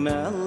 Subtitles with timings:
[0.00, 0.39] المال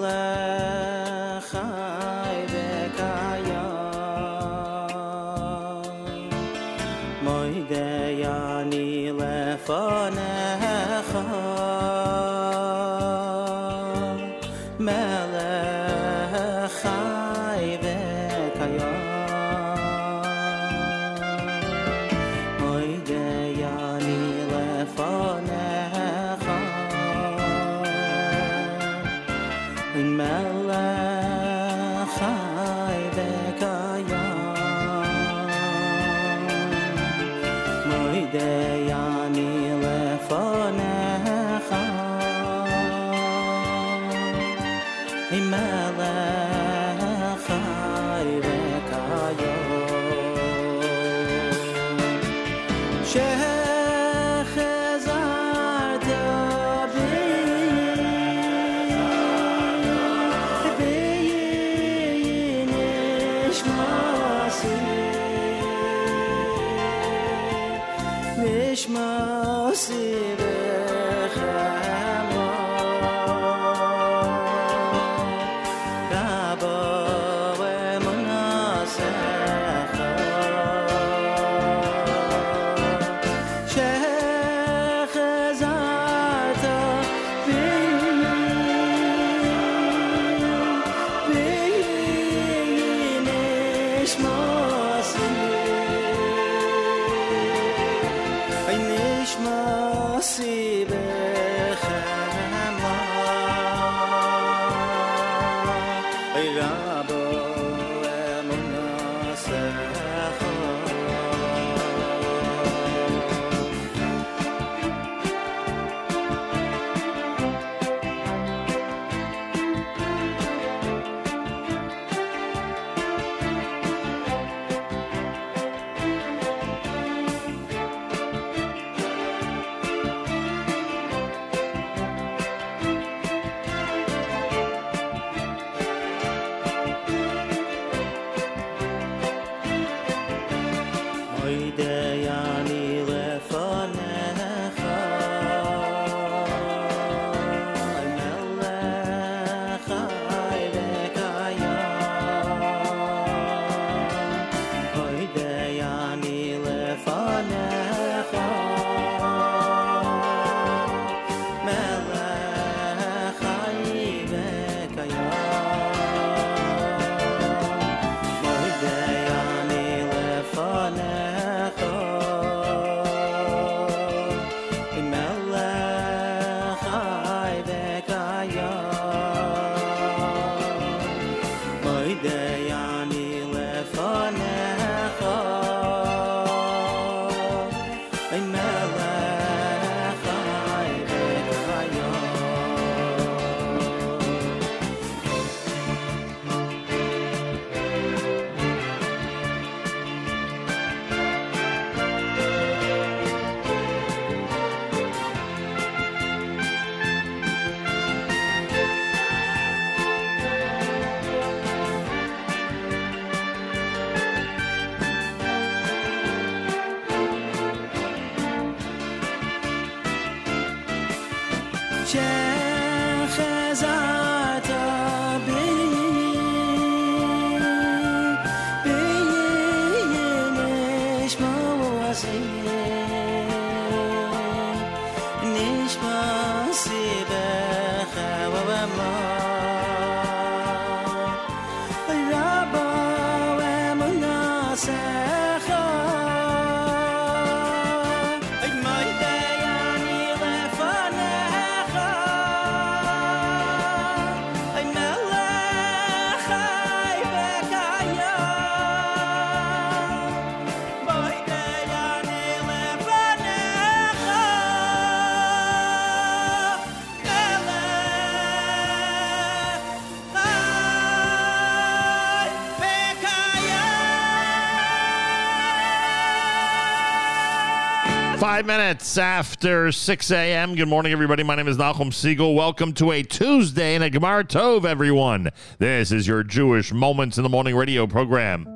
[278.54, 280.76] Five minutes after 6 a.m.
[280.76, 281.42] Good morning, everybody.
[281.42, 282.54] My name is Nachum Segal.
[282.54, 285.50] Welcome to a Tuesday and a Gemara Tov, everyone.
[285.80, 288.73] This is your Jewish Moments in the Morning radio program.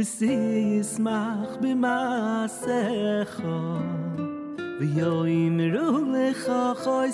[0.00, 3.36] mis yismakh bma sakh
[4.78, 7.10] חויסך yoym ruchem חמוהיל על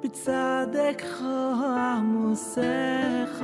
[0.00, 3.40] bitsadek kharmu sakh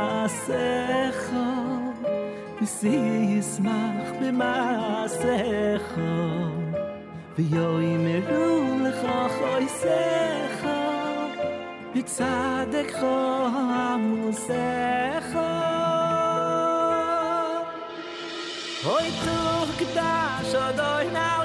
[9.38, 10.63] חויסך
[11.96, 13.04] בצדך
[13.54, 15.38] המוסך
[18.86, 21.43] אוי תוך קדש עוד אוי נאו.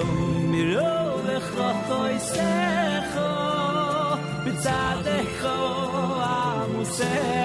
[0.00, 2.18] יום מירו וחוי
[4.44, 5.06] בצד
[6.22, 7.39] עמוסך.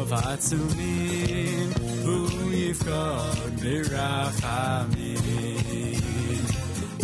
[0.09, 0.17] Hu
[2.49, 5.21] Yifkod Birachamim.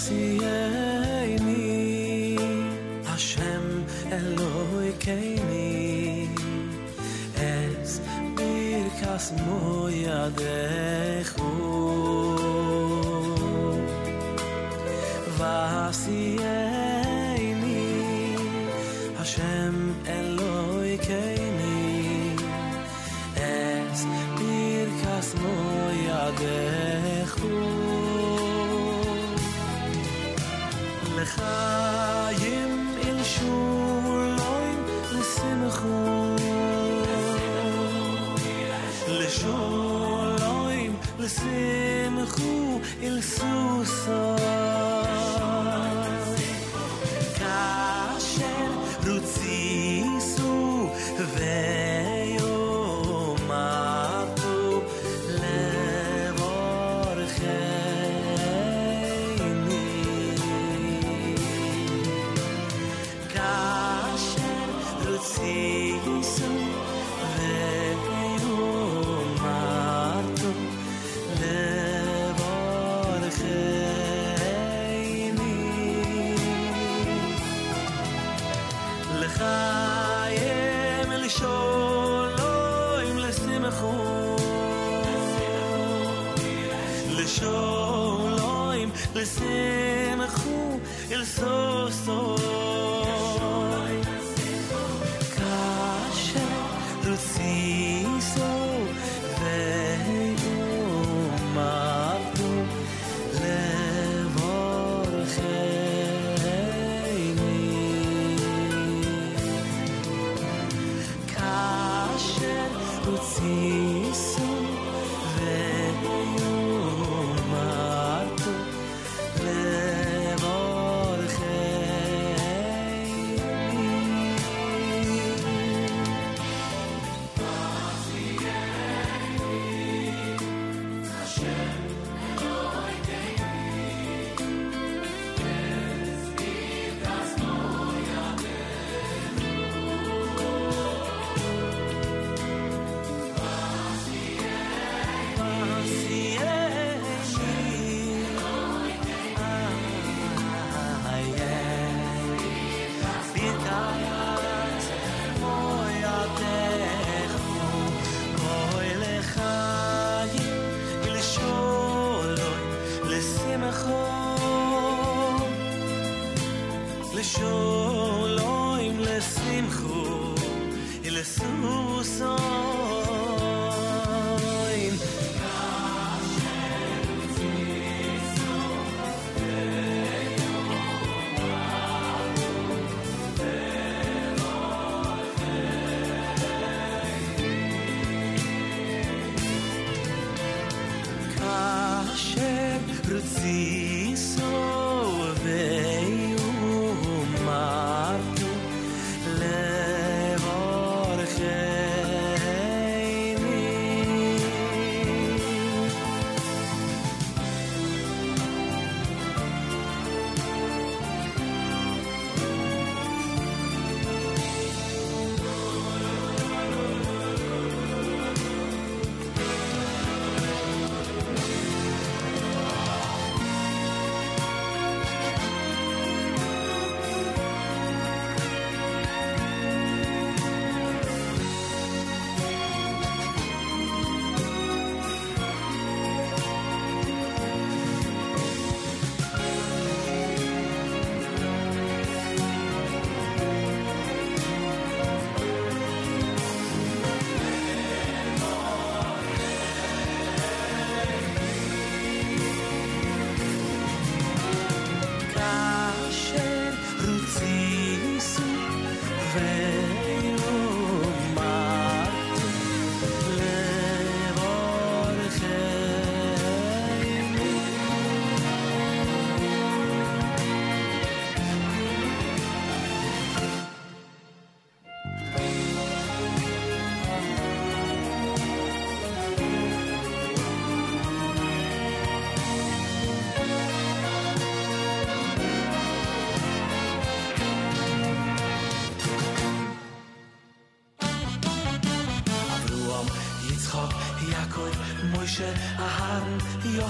[0.02, 0.31] así.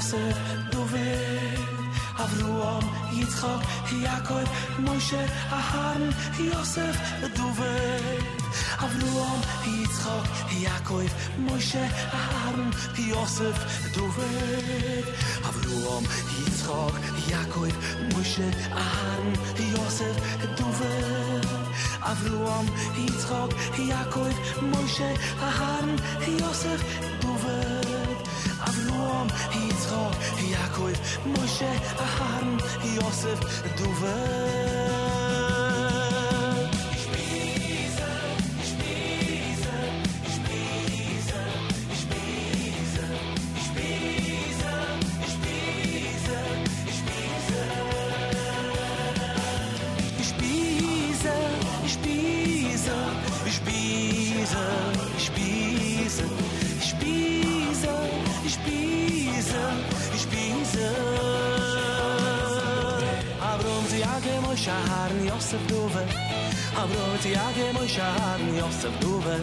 [0.02, 0.38] יוסף
[0.70, 1.62] דובר,
[2.16, 3.62] אברום, יצחוק,
[3.92, 4.44] יעקב,
[4.78, 6.96] משה, אהרן, יוסף
[7.36, 8.18] דובר.
[8.78, 11.02] אברום, יצחוק, יעקב,
[11.38, 15.12] משה, אהרן, יוסף דובר.
[15.48, 16.04] אברום,
[16.46, 16.96] יצחוק,
[17.28, 17.68] יעקב,
[18.16, 20.16] משה, אהרן, יוסף
[20.56, 21.40] דובר.
[22.00, 24.28] אברום, יצחוק, יעקב,
[24.62, 25.96] משה, אהרן,
[26.40, 27.11] יוסף דובר.
[30.82, 32.58] Yaakov, Moshe, Aharon,
[32.96, 33.40] Yosef,
[33.76, 35.11] Duvet.
[66.82, 69.36] Avroti יאגע moy shahr ni osav duve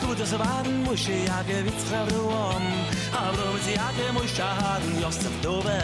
[0.00, 2.66] Du das waren muss ich ja gewitzer ruhen
[3.24, 5.78] Avroti age moy shahr ni osav duve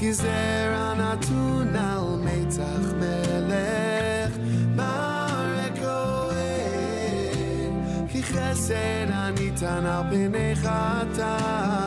[0.08, 4.36] Kizer hanatun al metzach melech
[4.78, 6.56] Marikoe
[8.08, 11.87] Ki chesed hanitan al pnei chata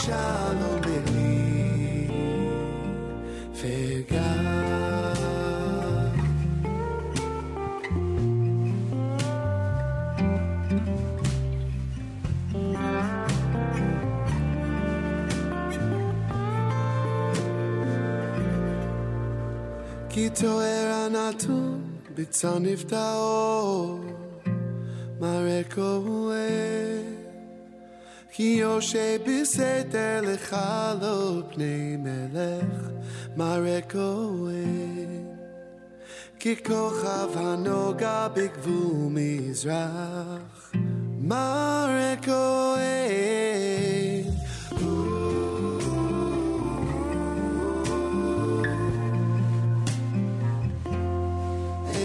[0.00, 2.08] Bishalom beli
[3.58, 4.76] Vegam
[20.16, 21.82] כי תואר הנתון
[22.14, 24.00] בצניף טהור
[25.20, 26.99] מראה כהן
[28.32, 30.56] כי יושב בסתר לך
[31.00, 32.90] לא פני מלך
[33.36, 35.26] מראה כהן
[36.40, 40.72] ככוכב הנוגע בגבול מזרח
[41.20, 43.16] מראה כהן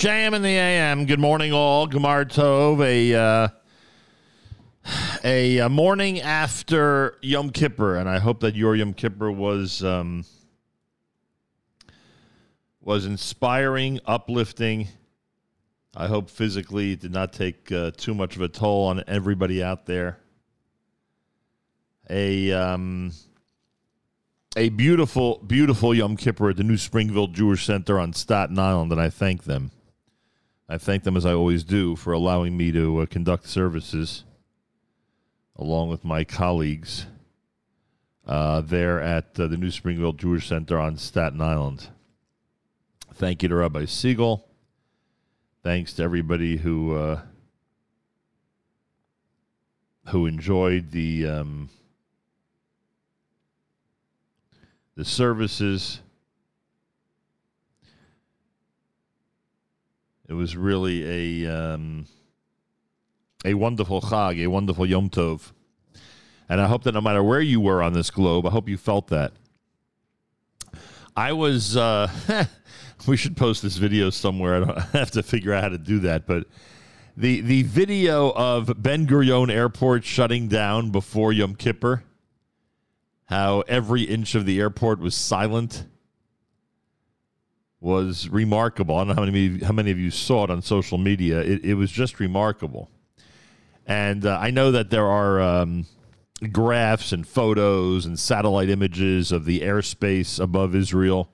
[0.00, 1.04] JM in the AM.
[1.04, 1.86] Good morning, all.
[1.86, 2.82] Gemar Tov.
[2.82, 3.48] A uh,
[5.22, 10.24] a, uh morning after Yom Kippur, and I hope that your Yom Kippur was um,
[12.80, 14.88] was inspiring, uplifting.
[15.94, 19.62] I hope physically it did not take uh, too much of a toll on everybody
[19.62, 20.18] out there.
[22.08, 23.12] A um,
[24.56, 29.00] a beautiful, beautiful Yom Kippur at the New Springville Jewish Center on Staten Island, and
[29.00, 29.72] I thank them.
[30.72, 34.22] I thank them as I always do for allowing me to uh, conduct services
[35.56, 37.06] along with my colleagues
[38.24, 41.88] uh, there at uh, the New Springville Jewish Center on Staten Island.
[43.14, 44.46] Thank you to Rabbi Siegel.
[45.64, 47.22] Thanks to everybody who uh,
[50.10, 51.68] who enjoyed the um,
[54.94, 56.00] the services.
[60.30, 62.06] It was really a um,
[63.44, 65.50] a wonderful Chag, a wonderful Yom Tov.
[66.48, 68.76] And I hope that no matter where you were on this globe, I hope you
[68.76, 69.32] felt that.
[71.16, 72.08] I was, uh,
[73.08, 74.54] we should post this video somewhere.
[74.54, 76.28] I don't I have to figure out how to do that.
[76.28, 76.46] But
[77.16, 82.04] the, the video of Ben Gurion Airport shutting down before Yom Kippur,
[83.24, 85.86] how every inch of the airport was silent
[87.80, 88.96] was remarkable.
[88.96, 91.40] I don't know how many how many of you saw it on social media.
[91.40, 92.90] It, it was just remarkable,
[93.86, 95.86] and uh, I know that there are um,
[96.52, 101.30] graphs and photos and satellite images of the airspace above Israel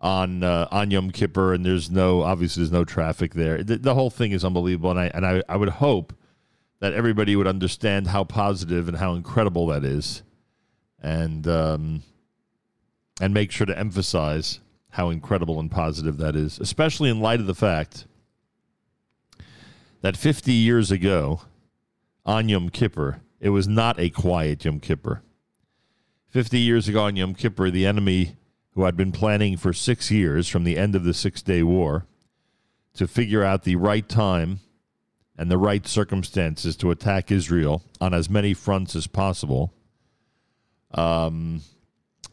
[0.00, 3.62] on uh, on Yom Kippur, and there's no obviously there's no traffic there.
[3.62, 6.14] The, the whole thing is unbelievable, and I and I, I would hope
[6.78, 10.22] that everybody would understand how positive and how incredible that is,
[11.00, 12.02] and um,
[13.20, 14.60] and make sure to emphasize
[14.96, 18.06] how incredible and positive that is, especially in light of the fact
[20.00, 21.42] that 50 years ago
[22.24, 25.20] on Yom Kippur, it was not a quiet Yom Kippur.
[26.28, 28.36] 50 years ago on Yom Kippur, the enemy
[28.72, 32.06] who had been planning for six years from the end of the Six Day War
[32.94, 34.60] to figure out the right time
[35.36, 39.74] and the right circumstances to attack Israel on as many fronts as possible.
[40.92, 41.60] Um,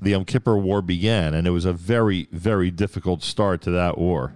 [0.03, 3.97] the Yom Kippur War began, and it was a very, very difficult start to that
[3.97, 4.35] war.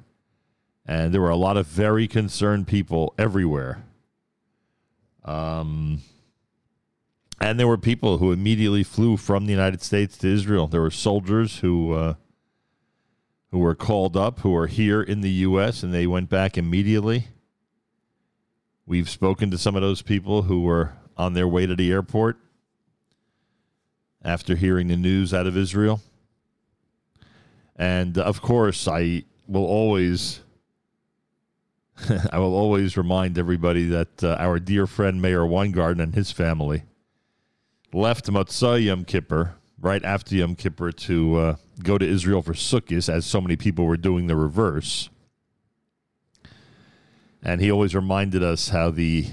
[0.85, 3.83] And there were a lot of very concerned people everywhere.
[5.25, 6.01] Um,
[7.41, 10.67] and there were people who immediately flew from the United States to Israel.
[10.67, 12.13] There were soldiers who uh,
[13.51, 17.27] who were called up, who are here in the U.S., and they went back immediately.
[18.85, 22.37] We've spoken to some of those people who were on their way to the airport
[24.23, 26.01] after hearing the news out of Israel.
[27.75, 30.41] And uh, of course, I will always
[32.31, 36.83] I will always remind everybody that uh, our dear friend Meir Weingarten and his family
[37.93, 43.09] left Motzai Yom Kippur right after Yom Kippur to uh, go to Israel for Sukkot,
[43.09, 45.09] as so many people were doing the reverse.
[47.43, 49.27] And he always reminded us how the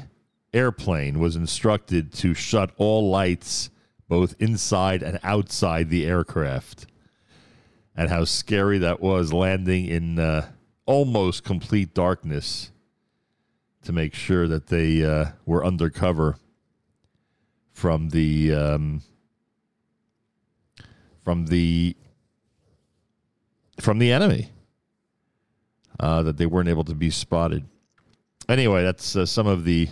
[0.52, 3.70] airplane was instructed to shut all lights
[4.14, 6.86] both inside and outside the aircraft,
[7.96, 10.48] and how scary that was landing in uh,
[10.86, 12.70] almost complete darkness
[13.82, 16.36] to make sure that they uh, were undercover
[17.72, 19.02] from the um,
[21.24, 21.96] from the
[23.80, 24.48] from the enemy
[25.98, 27.64] uh, that they weren't able to be spotted.
[28.48, 29.88] Anyway, that's uh, some of the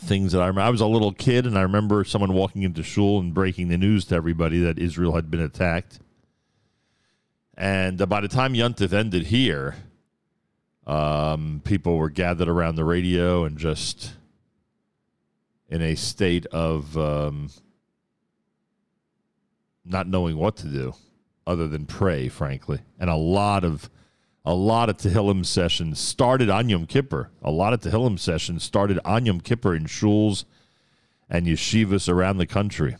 [0.00, 0.66] things that I remember.
[0.66, 3.78] I was a little kid, and I remember someone walking into shul and breaking the
[3.78, 6.00] news to everybody that Israel had been attacked.
[7.56, 9.76] And uh, by the time Yuntif ended here,
[10.86, 14.12] um, people were gathered around the radio and just
[15.68, 17.50] in a state of um,
[19.84, 20.94] not knowing what to do
[21.46, 22.80] other than pray, frankly.
[22.98, 23.90] And a lot of
[24.48, 27.30] a lot of Tehillim sessions started on Yom Kippur.
[27.42, 30.46] A lot of Tehillim sessions started on Yom Kippur in shuls
[31.28, 32.96] and yeshivas around the country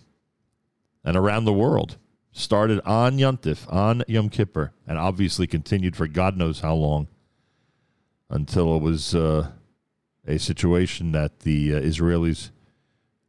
[1.03, 1.96] and around the world.
[2.32, 7.09] Started on Yontif, on Yom Kippur, and obviously continued for God knows how long
[8.28, 9.51] until it was uh,
[10.26, 12.51] a situation that the uh, Israelis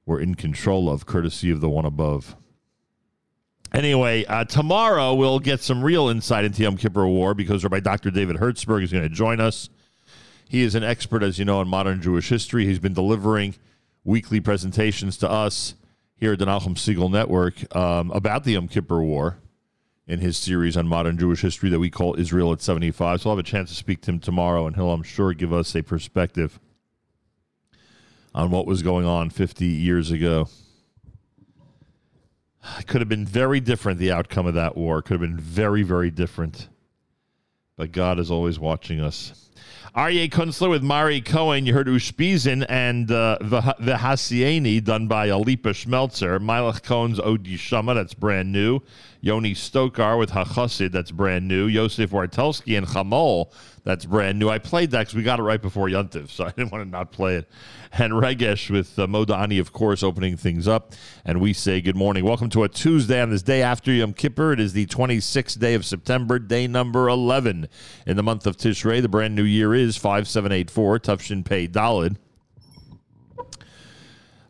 [0.05, 2.36] were in control of, courtesy of the one above.
[3.74, 8.09] Anyway, uh, tomorrow we'll get some real insight into Yom Kippur War because Rabbi Dr.
[8.09, 9.70] David Hertzberg is going to join us.
[10.47, 12.65] He is an expert, as you know, in modern Jewish history.
[12.65, 13.53] He's been delivering
[14.03, 15.76] weekly presentations to us
[16.15, 19.38] here at the Nachum Segal Network um, about the Yom Kippur War
[20.07, 23.22] in his series on modern Jewish history that we call Israel at 75.
[23.22, 25.53] So I'll have a chance to speak to him tomorrow, and he'll, I'm sure, give
[25.53, 26.59] us a perspective
[28.34, 30.49] on what was going on 50 years ago.
[32.78, 35.01] It could have been very different, the outcome of that war.
[35.01, 36.68] Could have been very, very different.
[37.78, 39.49] But God is always watching us.
[39.95, 41.66] Aryeh Kunstler with Mari Cohen.
[41.66, 46.39] You heard Ushpizin and uh, the Hasieni done by Alipa Schmelzer.
[46.39, 48.82] Milach Cohen's Odi Shama, that's brand new.
[49.22, 51.65] Yoni Stokar with Hachasid, that's brand new.
[51.65, 53.51] Yosef Wartelski and Chamol,
[53.84, 54.49] that's brand new.
[54.49, 56.89] I played that because we got it right before Yuntiv, so I didn't want to
[56.89, 57.49] not play it.
[57.91, 60.93] And Regesh with uh, Modani, of course, opening things up.
[61.26, 62.24] And we say good morning.
[62.24, 64.53] Welcome to a Tuesday on this day after Yom Kippur.
[64.53, 67.67] It is the 26th day of September, day number 11
[68.05, 69.01] in the month of Tishrei.
[69.01, 72.15] The brand new year is 5784, Tufshin Pei Dalid.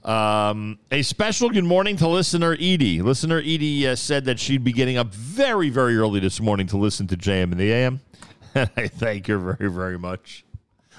[0.04, 3.02] Um, a special good morning to listener Edie.
[3.02, 6.78] Listener Edie uh, said that she'd be getting up very, very early this morning to
[6.78, 8.02] listen to JM in the AM.
[8.56, 10.44] And I thank her very, very much.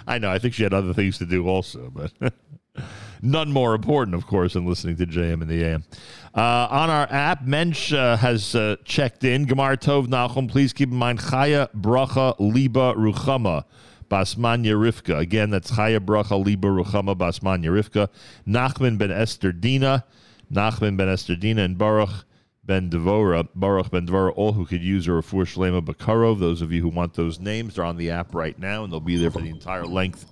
[0.07, 2.13] I know, I think she had other things to do also, but
[3.23, 5.85] none more important, of course, than listening to JM in the AM.
[6.33, 9.47] Uh, on our app, Mensch uh, has uh, checked in.
[9.47, 13.65] Gemar Tov Nachum, please keep in mind Chaya Bracha Liba Ruchama.
[14.11, 15.19] Basmanya Rivka.
[15.19, 18.09] Again, that's Chaya Bracha Liba Ruchama Basmanya Rivka.
[18.47, 20.05] Nachman ben Esther Dina.
[20.53, 22.27] Nachman ben Esther Dina and Baruch
[22.65, 26.39] Ben Devora, Baruch Ben Devora, all who could use a Refuah Shlema Bakarov.
[26.39, 29.01] Those of you who want those names, they're on the app right now, and they'll
[29.01, 30.27] be there for the entire length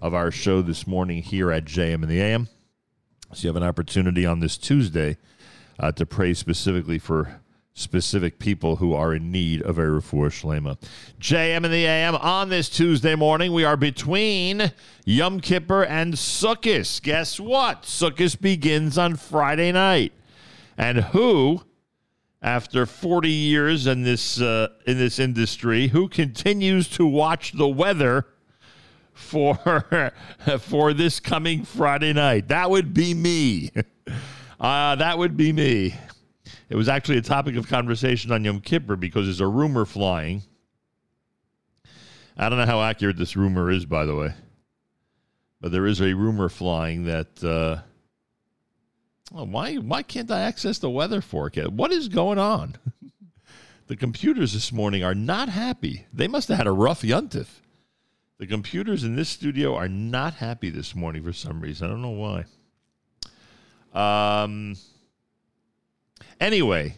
[0.00, 2.48] of our show this morning here at JM in the AM.
[3.32, 5.18] So you have an opportunity on this Tuesday
[5.78, 7.40] uh, to pray specifically for
[7.74, 10.78] specific people who are in need of a refuah shlema.
[11.20, 13.52] JM in the AM on this Tuesday morning.
[13.52, 14.72] We are between
[15.04, 17.02] Yom Kippur and Sukkot.
[17.02, 17.82] Guess what?
[17.82, 20.12] Sukkot begins on Friday night.
[20.78, 21.62] And who,
[22.40, 28.26] after 40 years in this uh, in this industry, who continues to watch the weather
[29.12, 30.12] for
[30.60, 32.48] for this coming Friday night?
[32.48, 33.70] That would be me.
[34.60, 35.94] Uh, that would be me.
[36.68, 40.42] It was actually a topic of conversation on Yom Kippur because there's a rumor flying.
[42.36, 44.34] I don't know how accurate this rumor is, by the way,
[45.60, 47.42] but there is a rumor flying that.
[47.44, 47.82] Uh,
[49.34, 51.70] oh, why why can't I access the weather forecast?
[51.70, 52.76] What is going on?
[53.86, 56.06] the computers this morning are not happy.
[56.12, 57.46] They must have had a rough yuntif.
[58.38, 61.86] The computers in this studio are not happy this morning for some reason.
[61.86, 62.44] I don't know
[63.94, 64.44] why.
[64.44, 64.74] Um.
[66.40, 66.96] Anyway,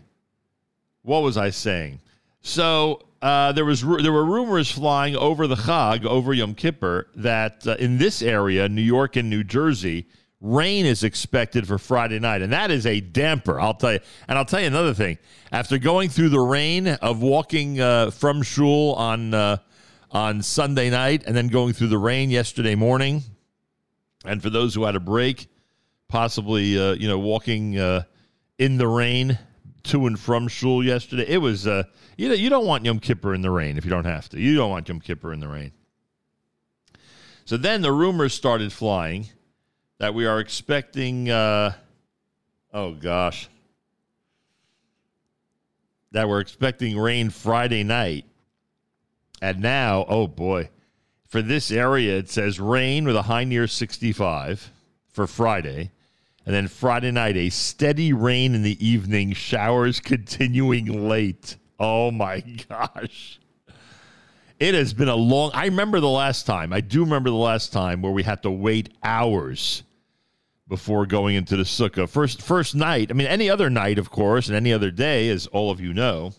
[1.03, 2.01] what was I saying?
[2.41, 7.67] So uh, there was there were rumors flying over the Chag, over Yom Kippur, that
[7.67, 10.07] uh, in this area, New York and New Jersey,
[10.41, 13.61] rain is expected for Friday night, and that is a damper.
[13.61, 14.01] I'll tell you.
[14.29, 15.19] And I'll tell you another thing.
[15.53, 19.59] After going through the rain of walking uh, from shul on uh,
[20.11, 23.23] on Sunday night, and then going through the rain yesterday morning,
[24.25, 25.49] and for those who had a break
[26.09, 28.03] possibly uh, you know walking uh,
[28.59, 29.39] in the rain
[29.85, 31.27] to and from shul yesterday.
[31.29, 31.85] It was uh,
[32.17, 34.41] you know you don't want Yom Kippur in the rain if you don't have to.
[34.41, 35.73] You don't want Yom Kippur in the rain.
[37.45, 39.27] So then the rumors started flying
[39.99, 41.31] that we are expecting.
[41.31, 41.73] Uh,
[42.73, 43.49] oh gosh,
[46.13, 48.25] that we're expecting rain Friday night,
[49.41, 50.71] and now oh boy.
[51.27, 54.71] For this area, it says rain with a high near 65
[55.09, 55.91] for Friday.
[56.47, 61.57] And then Friday night, a steady rain in the evening, showers continuing late.
[61.79, 63.41] Oh my gosh.
[64.59, 66.73] It has been a long I remember the last time.
[66.73, 69.83] I do remember the last time where we had to wait hours
[70.69, 72.09] before going into the sukkah.
[72.09, 75.47] First first night, I mean any other night, of course, and any other day, as
[75.49, 76.33] all of you know.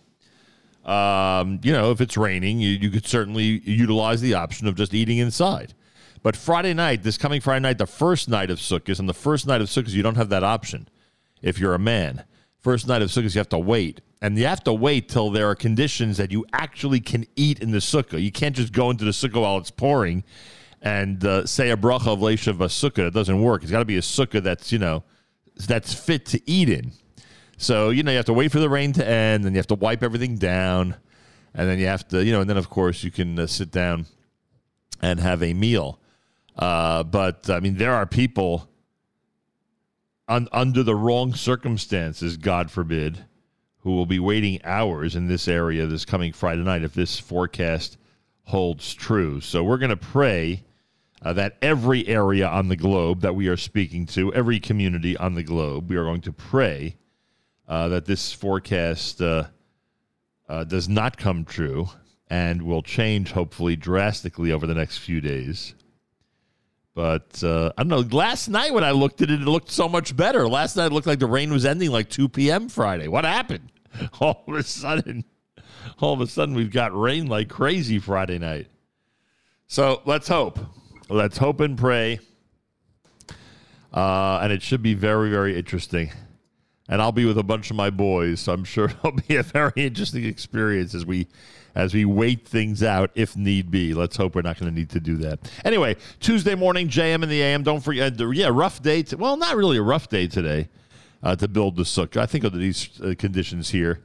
[0.83, 4.93] Um, you know, if it's raining, you, you could certainly utilize the option of just
[4.93, 5.73] eating inside.
[6.23, 9.47] But Friday night, this coming Friday night, the first night of Sukkot, and the first
[9.47, 10.87] night of Sukkot, you don't have that option
[11.41, 12.23] if you're a man.
[12.59, 14.01] First night of Sukkot, you have to wait.
[14.21, 17.71] And you have to wait till there are conditions that you actually can eat in
[17.71, 18.21] the Sukkah.
[18.21, 20.23] You can't just go into the Sukkah while it's pouring
[20.81, 23.07] and uh, say a bracha of Leishav Sukkah.
[23.07, 23.61] It doesn't work.
[23.61, 25.03] It's got to be a Sukkah that's, you know,
[25.67, 26.93] that's fit to eat in.
[27.57, 29.67] So, you know, you have to wait for the rain to end, and you have
[29.67, 30.95] to wipe everything down.
[31.53, 33.71] And then you have to, you know, and then, of course, you can uh, sit
[33.71, 34.05] down
[35.01, 35.99] and have a meal.
[36.57, 38.69] Uh, but I mean, there are people
[40.27, 43.25] un- under the wrong circumstances, God forbid,
[43.79, 47.97] who will be waiting hours in this area this coming Friday night if this forecast
[48.43, 49.39] holds true.
[49.39, 50.63] So we're going to pray
[51.21, 55.35] uh, that every area on the globe that we are speaking to, every community on
[55.35, 56.95] the globe, we are going to pray
[57.67, 59.45] uh, that this forecast uh,
[60.47, 61.89] uh does not come true
[62.29, 65.73] and will change, hopefully, drastically over the next few days.
[66.97, 68.17] But uh, I don't know.
[68.17, 70.47] Last night when I looked at it, it looked so much better.
[70.47, 72.69] Last night it looked like the rain was ending like 2 p.m.
[72.69, 73.07] Friday.
[73.07, 73.71] What happened?
[74.19, 75.23] All of a sudden,
[75.99, 78.65] all of a sudden we've got rain like crazy Friday night.
[79.67, 80.57] So let's hope.
[81.07, 82.19] Let's hope and pray.
[83.93, 86.11] Uh, and it should be very, very interesting.
[86.89, 89.43] And I'll be with a bunch of my boys, so I'm sure it'll be a
[89.43, 91.27] very interesting experience as we
[91.77, 93.93] as we wait things out if need be.
[93.93, 95.39] Let's hope we're not going to need to do that.
[95.63, 97.61] Anyway, Tuesday morning, JM and the AM.
[97.61, 99.03] Don't forget, uh, yeah, rough day.
[99.03, 100.69] To, well, not really a rough day today
[101.21, 102.17] uh, to build the sukkah.
[102.17, 104.01] I think under these uh, conditions here,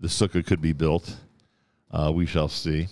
[0.00, 1.14] the sukkah could be built.
[1.92, 2.88] Uh, we shall see.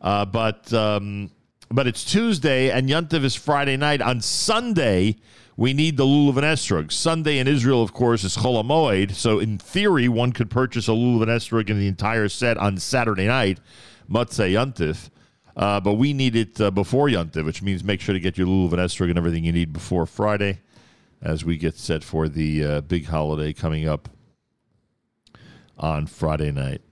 [0.00, 1.30] Uh, but um,
[1.72, 4.02] but it's Tuesday and Yontiv is Friday night.
[4.02, 5.16] On Sunday,
[5.56, 6.92] we need the lulav and esrog.
[6.92, 9.12] Sunday in Israel, of course, is Chol Hamoed.
[9.12, 12.76] So in theory, one could purchase a lulav and esrog in the entire set on
[12.76, 13.58] Saturday night,
[14.10, 15.08] Motzai Yontif.
[15.56, 18.46] Uh, but we need it uh, before Yontif, which means make sure to get your
[18.46, 20.60] lulav and esrog and everything you need before Friday,
[21.22, 24.08] as we get set for the uh, big holiday coming up
[25.78, 26.82] on Friday night.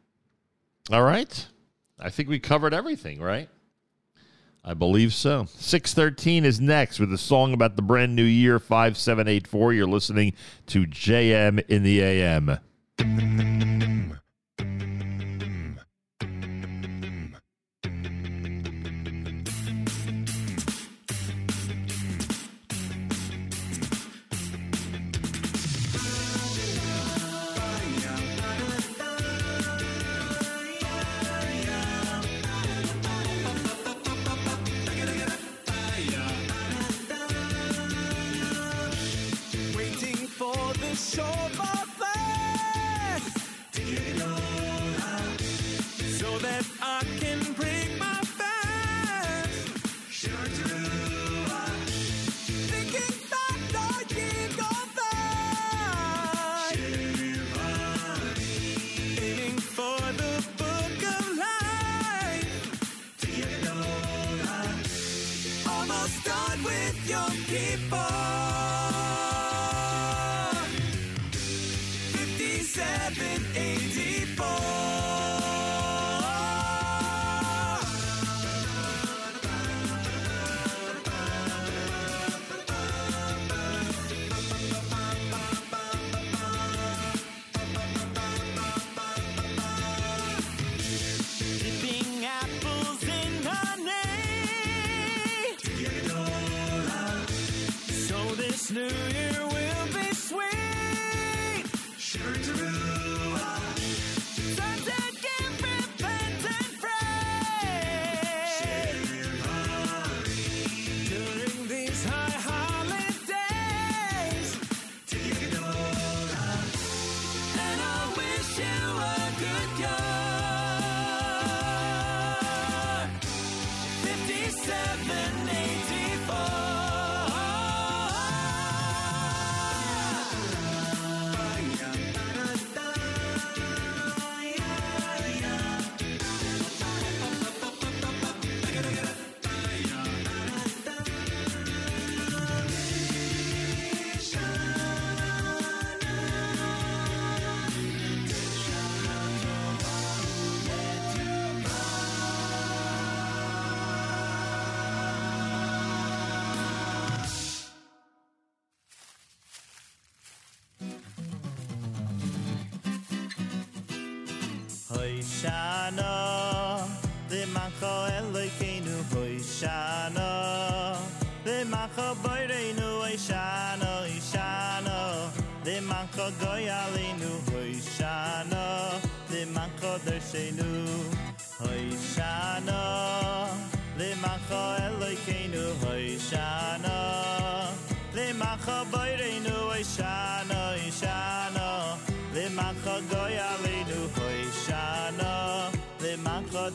[0.90, 1.46] All right,
[1.98, 3.48] I think we covered everything, right?
[4.62, 5.46] I believe so.
[5.56, 9.72] 613 is next with a song about the brand new year 5784.
[9.72, 10.34] You're listening
[10.66, 12.58] to JM in the AM.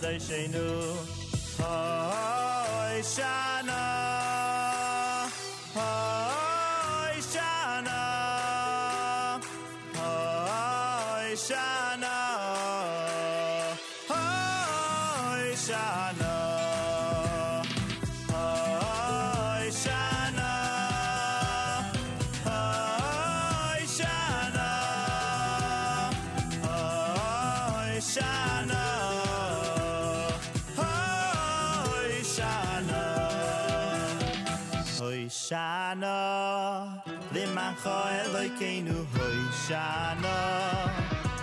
[0.02, 0.68] דער שיינו
[1.60, 3.64] אוי, שאַ
[38.58, 40.38] Kein du hoy shana,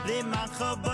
[0.06, 0.91] le mach hob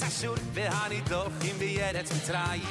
[0.00, 2.62] Jetzt ist schon, wir haben ihn doch, ihm wie jeder wir.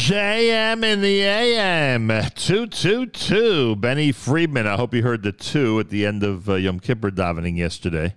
[0.00, 3.76] JM in the AM, 222.
[3.76, 4.66] Benny Friedman.
[4.66, 8.16] I hope you heard the two at the end of uh, Yom Kippur davening yesterday.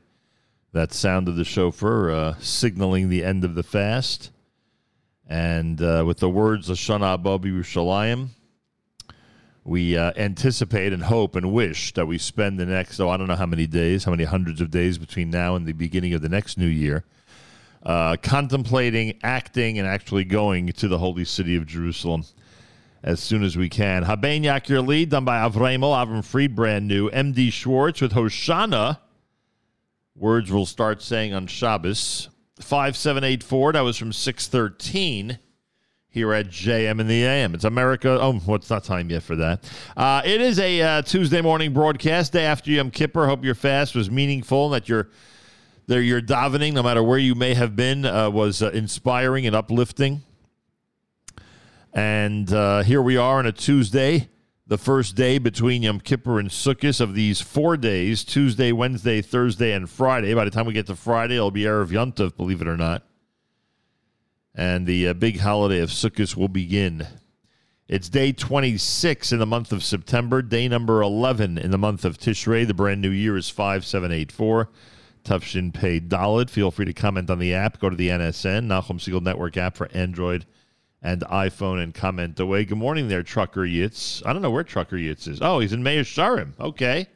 [0.71, 4.31] That sound of the shofar uh, signaling the end of the fast.
[5.27, 8.29] And uh, with the words Lashana Abba Yerushalayim,
[9.65, 13.27] we uh, anticipate and hope and wish that we spend the next, oh, I don't
[13.27, 16.21] know how many days, how many hundreds of days between now and the beginning of
[16.21, 17.03] the next new year,
[17.83, 22.23] uh, contemplating, acting, and actually going to the holy city of Jerusalem
[23.03, 24.03] as soon as we can.
[24.03, 27.09] Haben Yakir Lee, done by Avramel, Avram Fried, brand new.
[27.09, 28.99] MD Schwartz with Hoshana.
[30.15, 32.29] Words we'll start saying on Shabbos.
[32.59, 35.39] 5784, that was from 613
[36.07, 37.55] here at JM in the AM.
[37.55, 38.19] It's America.
[38.21, 39.69] Oh, well, it's not time yet for that.
[39.97, 43.25] Uh, it is a uh, Tuesday morning broadcast, day after Yom Kippur.
[43.25, 45.09] Hope your fast was meaningful and that your
[45.87, 50.23] your davening, no matter where you may have been, uh, was uh, inspiring and uplifting.
[51.93, 54.29] And uh, here we are on a Tuesday,
[54.65, 59.73] the first day between Yom Kippur and Sukkot of these four days Tuesday, Wednesday, Thursday,
[59.73, 60.33] and Friday.
[60.33, 63.03] By the time we get to Friday, it'll be Erev Yontif, believe it or not.
[64.55, 67.05] And the uh, big holiday of Sukkot will begin.
[67.87, 72.17] It's day 26 in the month of September, day number 11 in the month of
[72.17, 72.65] Tishrei.
[72.65, 74.69] The brand new year is 5784.
[75.23, 76.49] Tufshin Pay Dalit.
[76.49, 77.79] Feel free to comment on the app.
[77.79, 80.45] Go to the NSN, Nachum Segal Network app for Android
[81.01, 82.65] and iPhone and comment away.
[82.65, 84.25] Good morning there, Trucker Yitz.
[84.25, 85.39] I don't know where Trucker Yitz is.
[85.41, 86.53] Oh, he's in Meah Shearim.
[86.59, 87.07] Okay.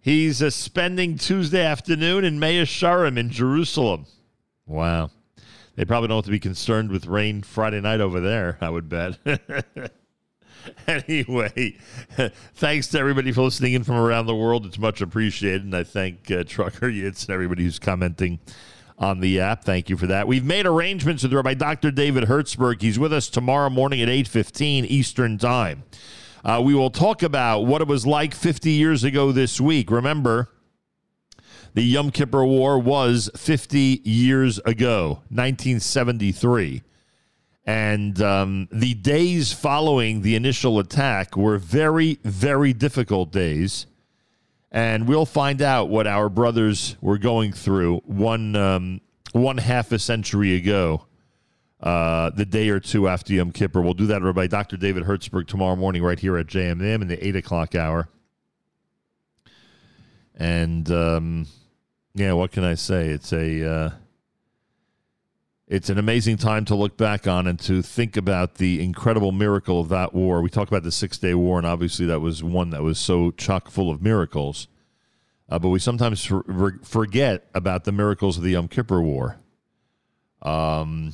[0.00, 4.06] He's uh, spending Tuesday afternoon in Meah Shearim in Jerusalem.
[4.66, 5.10] Wow.
[5.74, 8.88] They probably don't have to be concerned with rain Friday night over there, I would
[8.88, 9.18] bet.
[10.86, 11.76] anyway,
[12.54, 14.66] thanks to everybody for listening in from around the world.
[14.66, 15.64] It's much appreciated.
[15.64, 18.38] And I thank uh, Trucker Yitz and everybody who's commenting
[18.98, 19.64] on the app.
[19.64, 20.26] Thank you for that.
[20.26, 21.90] We've made arrangements with Rabbi Dr.
[21.90, 22.82] David Hertzberg.
[22.82, 25.84] He's with us tomorrow morning at 8.15 Eastern Time.
[26.44, 29.90] Uh, we will talk about what it was like 50 years ago this week.
[29.90, 30.48] Remember,
[31.74, 36.82] the Yom Kippur War was 50 years ago, 1973.
[37.68, 43.84] And um, the days following the initial attack were very, very difficult days.
[44.72, 49.02] And we'll find out what our brothers were going through one um,
[49.32, 51.04] one half a century ago,
[51.82, 53.82] uh, the day or two after Yom Kippur.
[53.82, 54.78] We'll do that by Dr.
[54.78, 58.08] David Hertzberg tomorrow morning right here at JMM in the 8 o'clock hour.
[60.34, 61.46] And um,
[62.14, 63.08] yeah, what can I say?
[63.08, 63.70] It's a.
[63.70, 63.90] Uh,
[65.68, 69.80] it's an amazing time to look back on and to think about the incredible miracle
[69.80, 70.40] of that war.
[70.40, 73.30] We talk about the Six Day War, and obviously that was one that was so
[73.32, 74.66] chock full of miracles.
[75.46, 79.36] Uh, but we sometimes for, forget about the miracles of the Yom Kippur War.
[80.40, 81.12] Um,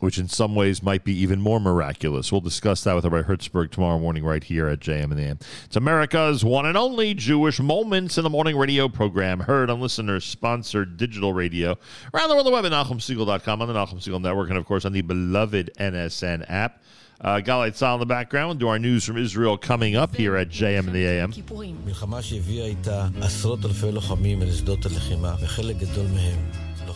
[0.00, 2.30] which in some ways might be even more miraculous.
[2.30, 5.38] We'll discuss that with Rabbi Hertzberg tomorrow morning right here at JM and the AM.
[5.64, 10.96] It's America's one and only Jewish Moments in the Morning radio program, heard on listener-sponsored
[10.96, 11.76] digital radio,
[12.12, 14.84] around the world, the web at NachumSegal.com, on the Nachum Segal Network, and of course
[14.84, 16.82] on the beloved NSN app.
[17.20, 18.58] Uh, Galei Tzahal in the background.
[18.58, 21.32] Do our news from Israel coming up here at JM and the AM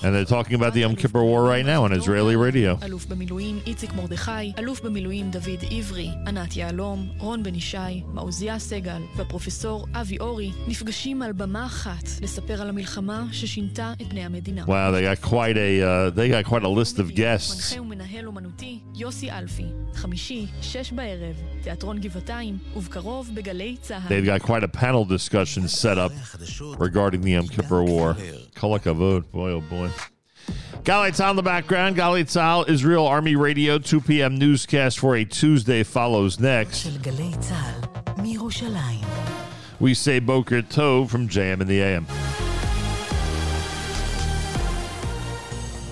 [0.04, 2.78] And they're talking about the Yom Kippur War right now on Israeli radio.
[2.84, 9.02] אלוף במילואים איציק מרדכי, אלוף במילואים דוד עברי, ענת יהלום, רון בן ישי, מעוזיה סגל
[9.16, 14.64] והפרופסור אבי אורי נפגשים על במה אחת לספר על המלחמה ששינתה את בני המדינה.
[14.64, 17.56] Wow, they got quite a uh, they got quite a list of guests.
[17.56, 24.10] מנחה ומנהל אומנותי יוסי אלפי, חמישי, שש בערב, תיאטרון גבעתיים, ובקרוב בגלי צה"ל.
[24.10, 26.12] They've got quite a panel discussion set up
[26.80, 28.16] regarding the Yom Kippur War.
[28.60, 29.87] Kol hakavod, boy oh boy.
[29.89, 30.01] doing.
[30.85, 31.97] Galei Tzahal in the background.
[31.97, 34.39] Galei Tzahal, Israel Army Radio, 2 p.m.
[34.39, 36.87] newscast for a Tuesday follows next.
[39.81, 42.07] We say Boker Tov from JM in the AM.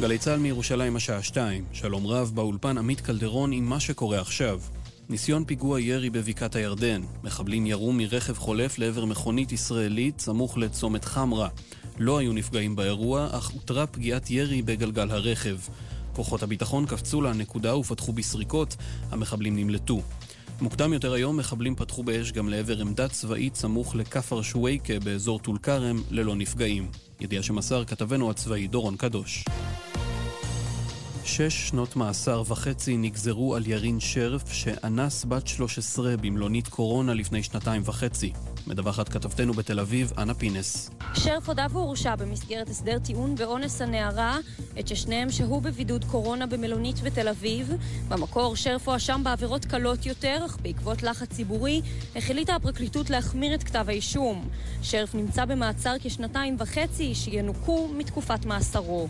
[0.00, 4.60] גלי צה"ל מירושלים השעה 2, שלום רב באולפן עמית קלדרון עם מה שקורה עכשיו.
[5.08, 7.02] ניסיון פיגוע ירי בבקעת הירדן.
[7.24, 11.48] מחבלים ירו מרכב חולף לעבר מכונית ישראלית סמוך לצומת חמרה.
[11.98, 15.56] לא היו נפגעים באירוע, אך הותרה פגיעת ירי בגלגל הרכב.
[16.12, 18.76] כוחות הביטחון קפצו לנקודה ופתחו בסריקות,
[19.10, 20.02] המחבלים נמלטו.
[20.60, 25.58] מוקדם יותר היום מחבלים פתחו באש גם לעבר עמדה צבאית סמוך לכפר שוואיקה באזור טול
[25.58, 26.90] כרם, ללא נפגעים.
[27.20, 29.44] ידיעה שמסר כתבנו הצבאי דורון קדוש.
[31.26, 37.82] שש שנות מאסר וחצי נגזרו על ירין שרף שאנס בת 13 במלונית קורונה לפני שנתיים
[37.84, 38.32] וחצי.
[38.66, 40.90] מדווחת כתבתנו בתל אביב, אנה פינס.
[41.14, 44.38] שרף הודה והורשע במסגרת הסדר טיעון באונס הנערה,
[44.80, 47.72] את ששניהם שהו בבידוד קורונה במלונית בתל אביב.
[48.08, 51.80] במקור שרף הואשם בעבירות קלות יותר, אך בעקבות לחץ ציבורי
[52.16, 54.48] החליטה הפרקליטות להחמיר את כתב האישום.
[54.82, 59.08] שרף נמצא במעצר כשנתיים וחצי, שינוכו מתקופת מאסרו.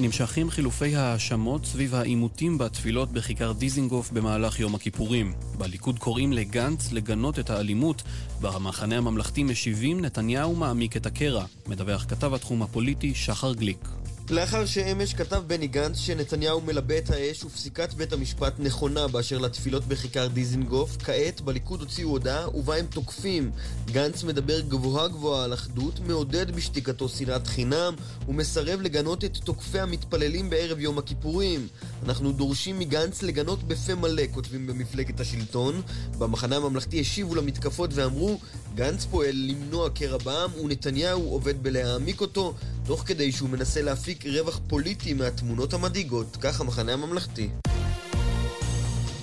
[0.00, 5.32] נמשכים חילופי ההאשמות סביב העימותים בתפילות בכיכר דיזינגוף במהלך יום הכיפורים.
[5.58, 8.02] בליכוד קוראים לגנץ לגנות את האלימות,
[8.40, 11.44] במחנה הממלכתי משיבים נתניהו מעמיק את הקרע.
[11.66, 13.88] מדווח כתב התחום הפוליטי שחר גליק.
[14.30, 19.84] לאחר שאמש כתב בני גנץ שנתניהו מלבה את האש ופסיקת בית המשפט נכונה באשר לתפילות
[19.84, 23.50] בכיכר דיזינגוף, כעת בליכוד הוציאו הודעה ובה הם תוקפים.
[23.86, 27.94] גנץ מדבר גבוהה גבוהה על אחדות, מעודד בשתיקתו שנאת חינם
[28.28, 31.68] ומסרב לגנות את תוקפי המתפללים בערב יום הכיפורים.
[32.06, 35.82] אנחנו דורשים מגנץ לגנות בפה מלא, כותבים במפלגת השלטון.
[36.18, 38.38] במחנה הממלכתי השיבו למתקפות ואמרו
[38.74, 42.54] גנץ פועל למנוע קרע בעם ונתניהו עובד בלהעמיק אותו,
[42.86, 47.48] תוך כדי שהוא מנסה להפיק רווח פוליטי מהתמונות המדאיגות, כך המחנה הממלכתי.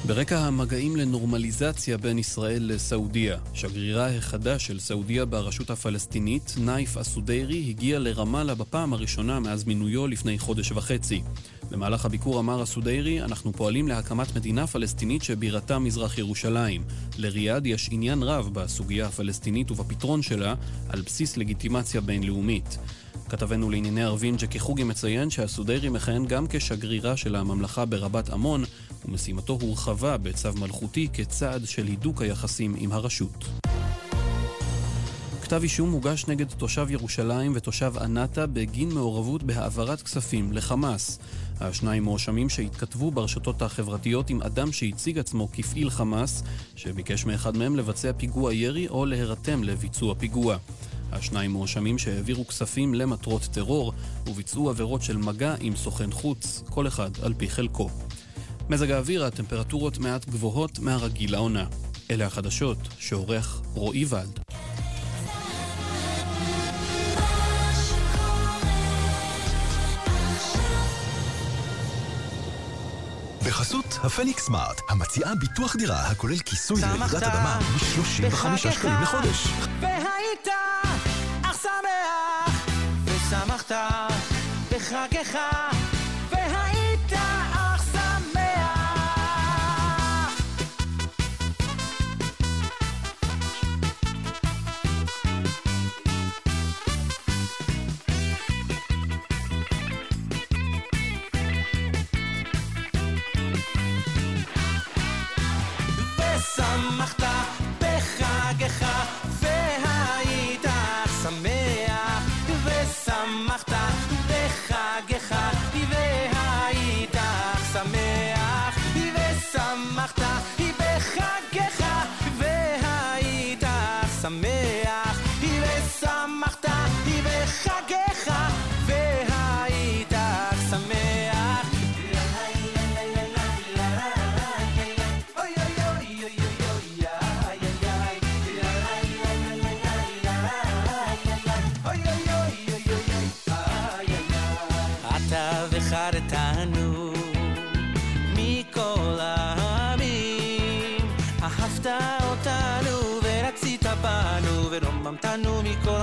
[0.05, 7.99] ברקע המגעים לנורמליזציה בין ישראל לסעודיה, שגרירה החדש של סעודיה ברשות הפלסטינית, נייף אסודיירי, הגיע
[7.99, 11.21] לרמאללה בפעם הראשונה מאז מינויו לפני חודש וחצי.
[11.69, 16.83] במהלך הביקור אמר הסודיירי, אנחנו פועלים להקמת מדינה פלסטינית שבירתה מזרח ירושלים.
[17.17, 20.55] לריאד יש עניין רב בסוגיה הפלסטינית ובפתרון שלה,
[20.89, 22.77] על בסיס לגיטימציה בינלאומית.
[23.29, 28.63] כתבנו לענייני ערבים ג'קי חוגי מציין שהסודיירי מכהן גם כשגרירה של הממלכה ברבת עמון,
[29.05, 33.45] ומשימתו הורחבה בצו מלכותי כצעד של הידוק היחסים עם הרשות.
[35.51, 41.19] כתב אישום הוגש נגד תושב ירושלים ותושב ענתא בגין מעורבות בהעברת כספים לחמאס.
[41.59, 46.43] השניים מואשמים שהתכתבו ברשתות החברתיות עם אדם שהציג עצמו כפעיל חמאס,
[46.75, 50.57] שביקש מאחד מהם לבצע פיגוע ירי או להירתם לביצוע פיגוע.
[51.11, 53.93] השניים מואשמים שהעבירו כספים למטרות טרור
[54.27, 57.89] וביצעו עבירות של מגע עם סוכן חוץ, כל אחד על פי חלקו.
[58.69, 61.65] מזג האוויר, הטמפרטורות מעט גבוהות מהרגיל לעונה.
[62.11, 64.39] אלה החדשות שעורך רועי ולד.
[73.45, 79.47] בחסות הפניקס סמארט, המציעה ביטוח דירה הכולל כיסוי לרעידת אדמה מ-35 שקלים לחודש.
[79.79, 80.47] והיית
[81.41, 82.65] אך שמח,
[83.05, 83.71] ושמחת
[84.71, 85.70] בחגך.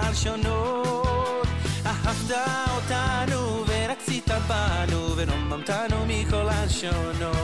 [0.09, 1.47] מכל הלשונות.
[1.87, 2.31] אהבת
[2.77, 7.38] אותנו ורצית בנו ורוממתנו מכל הלשונות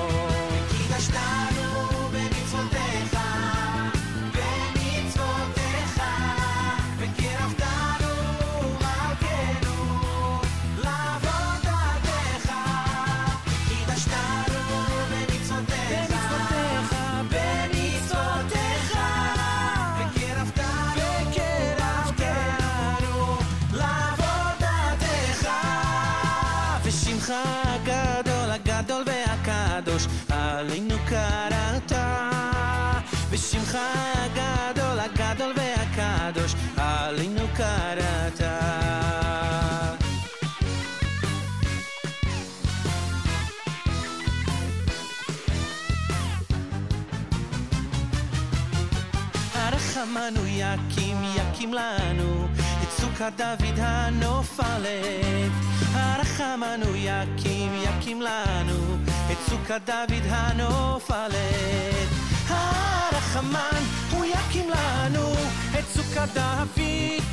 [51.65, 52.47] יקים לנו.
[52.83, 55.53] את סוכת דוד הנופלת.
[55.93, 58.97] הרחמנו יקים יקים לנו.
[59.33, 62.09] את סוכת דוד הנופלת.
[62.49, 65.33] הרחמן הוא יקים לנו.
[65.79, 66.81] את סוכת דוד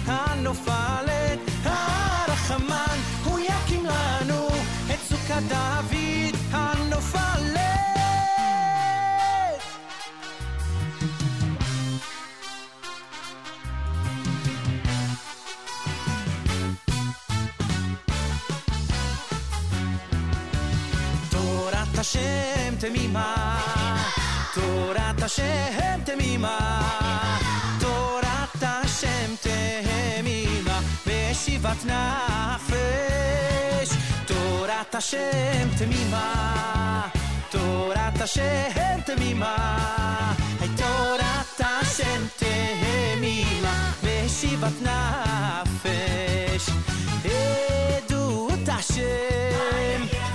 [0.06, 1.40] הנופלת.
[1.64, 4.48] הרחמן הוא יקים לנו.
[4.94, 7.91] את סוכת דוד הנופלת
[22.02, 23.28] Hashem temima,
[24.56, 26.58] Torat Hashem temima,
[27.80, 33.94] Torat Hashem temima, Beshivat nafesh,
[34.26, 37.12] Torat Hashem temima,
[37.52, 39.54] Torat Hashem temima,
[40.80, 46.68] Torat Hashem temima, Beshivat nafesh,
[47.24, 50.31] Edut Hashem.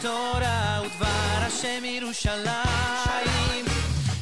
[0.00, 3.64] תורה ודבר השם ירושלים.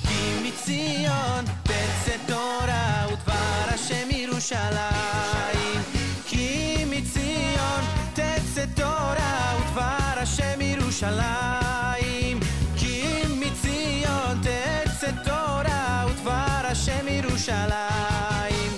[0.09, 5.81] כי מציון תצא תורה ודבר השם ירושלים.
[6.27, 12.41] כי מציון תצא תורה ודבר השם ירושלים.
[12.77, 18.73] כי מציון תצא תורה ודבר השם ירושלים.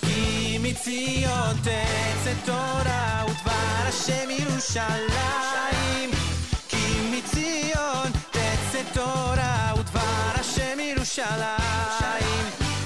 [0.00, 5.87] כי מציון תצא תורה ודבר השם ירושלים.
[8.98, 12.44] תורה ודבר השם ירושלים.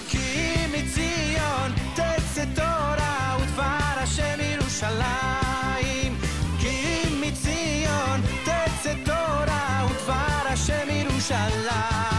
[0.09, 6.17] כי מציון תצא תורה ודבר השם ירושלים.
[6.61, 12.12] כי מציון תצא תורה ודבר השם ירושלים.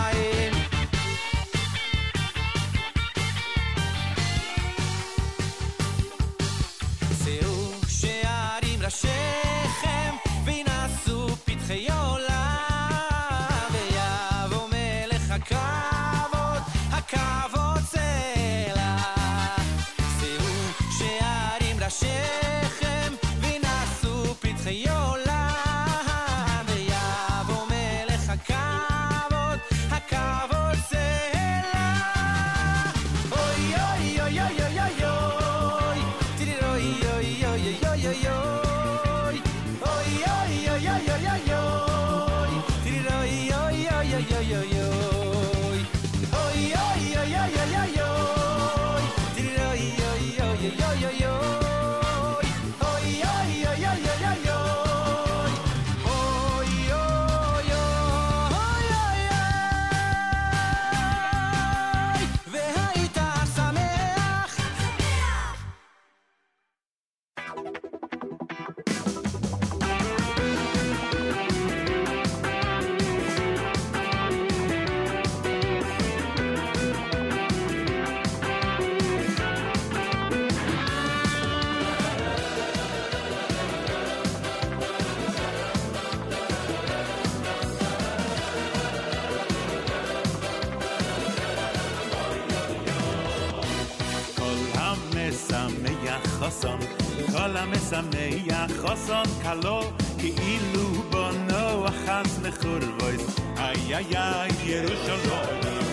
[97.94, 99.82] שמח חוסון קלו
[100.18, 105.84] כאילו בונו אחז מחורבויס איי איי איי ירושלים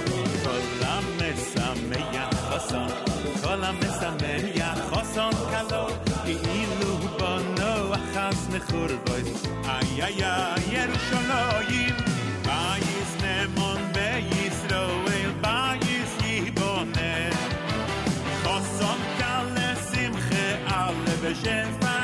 [0.44, 2.88] כל המשמח חוסון
[3.42, 5.86] כל המשמח חוסון קלו
[6.24, 11.94] כאילו בונו אחז מחורבויס איי איי איי ירושלים
[12.44, 15.09] בייס נמון בישראל
[21.34, 21.99] the chance.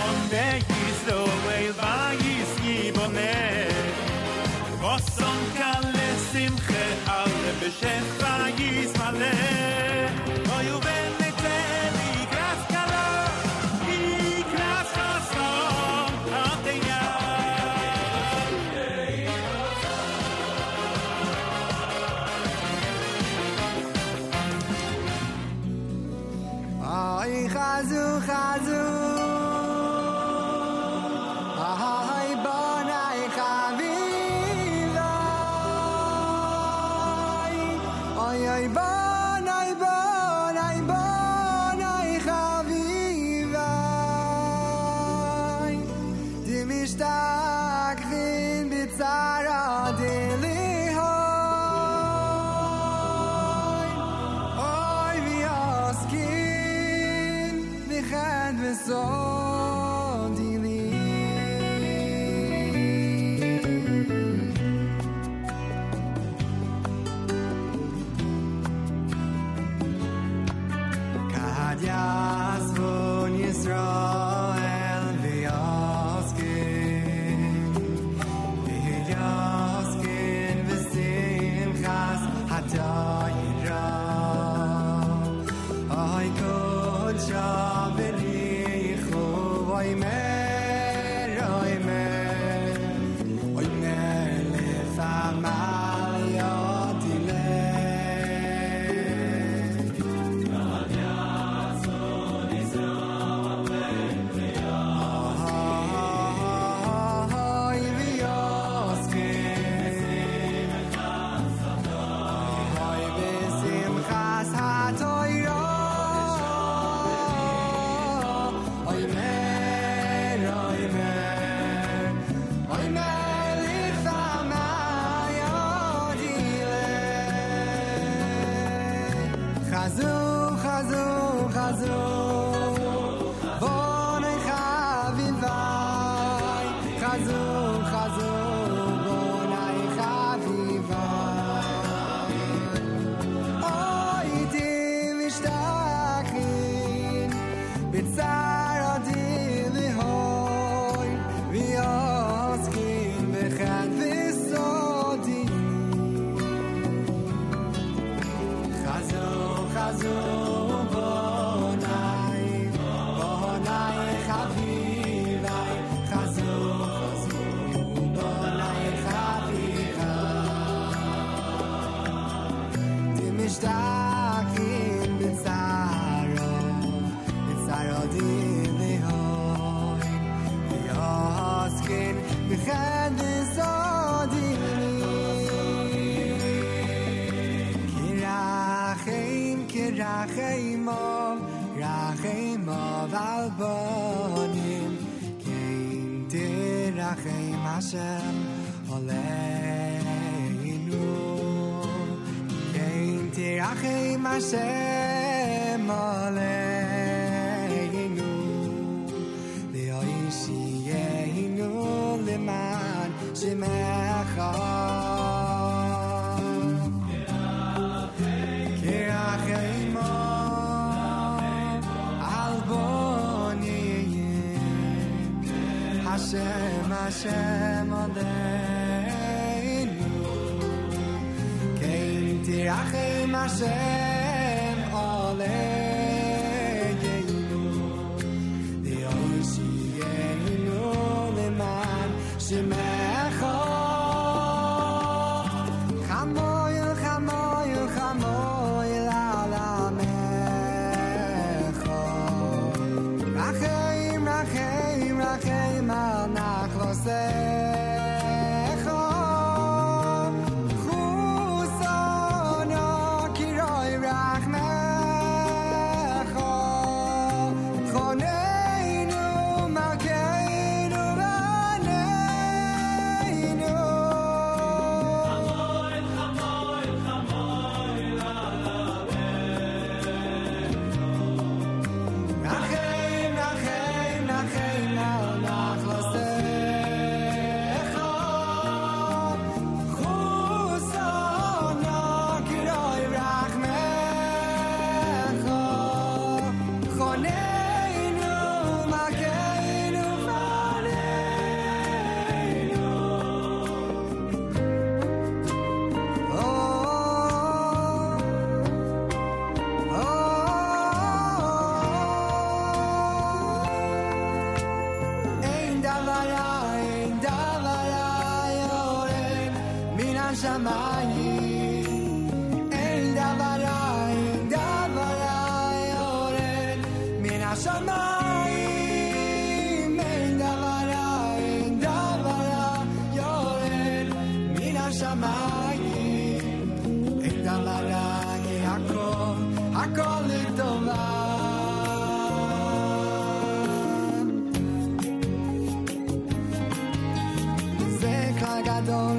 [0.00, 3.70] אמ דיי איז דיי וואי פייס ניבמער
[4.80, 7.84] ווס זונ קאל לסים חאב דבש
[8.18, 9.22] פייס מל
[10.50, 13.26] או יובן מייטני קראסקארו
[13.88, 15.48] י קראסקאסטא
[16.30, 16.94] אטייא
[26.82, 28.89] איי חאזו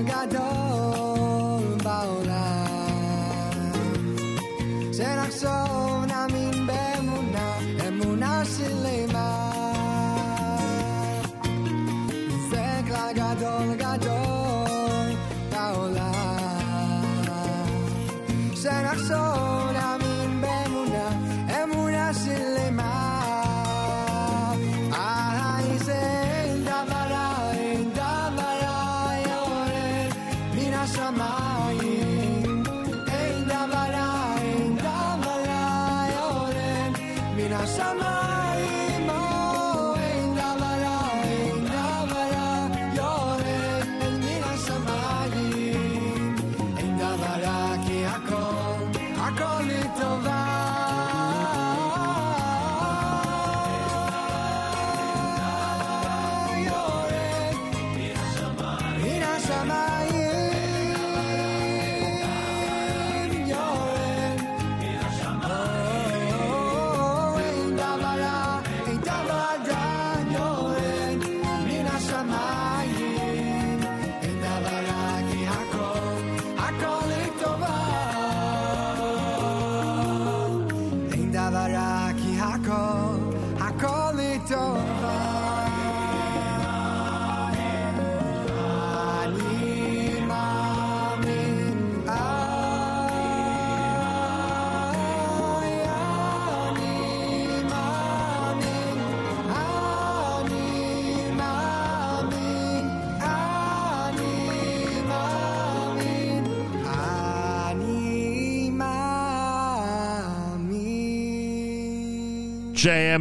[0.03, 0.31] God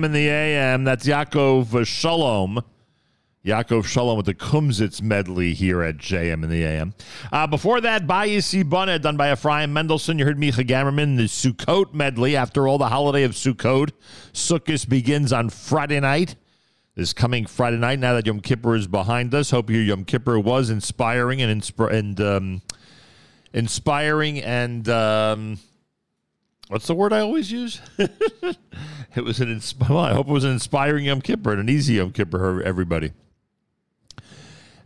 [0.00, 0.04] p.m.
[0.04, 0.84] in the a.m.
[0.84, 2.64] That's Yaakov Shalom.
[3.44, 6.94] Yaakov Shalom with the Kumsitz medley here at JM in the AM.
[7.30, 10.18] Uh, before that, Bayisi Bunna, done by Ephraim Mendelson.
[10.18, 12.34] You heard Micha Gamerman, the Sukkot medley.
[12.34, 13.90] After all, the holiday of Sukkot,
[14.32, 16.36] Sukkot begins on Friday night.
[16.94, 19.50] This coming Friday night, now that Yom Kippur is behind us.
[19.50, 22.62] Hope your Yom Kippur was inspiring and, insp- and um,
[23.52, 25.58] inspiring and um,
[26.70, 27.80] what's the word I always use?
[27.98, 31.68] it was an insp- well, I hope it was an inspiring Yom Kippur and an
[31.68, 33.12] easy Yom Kippur for everybody.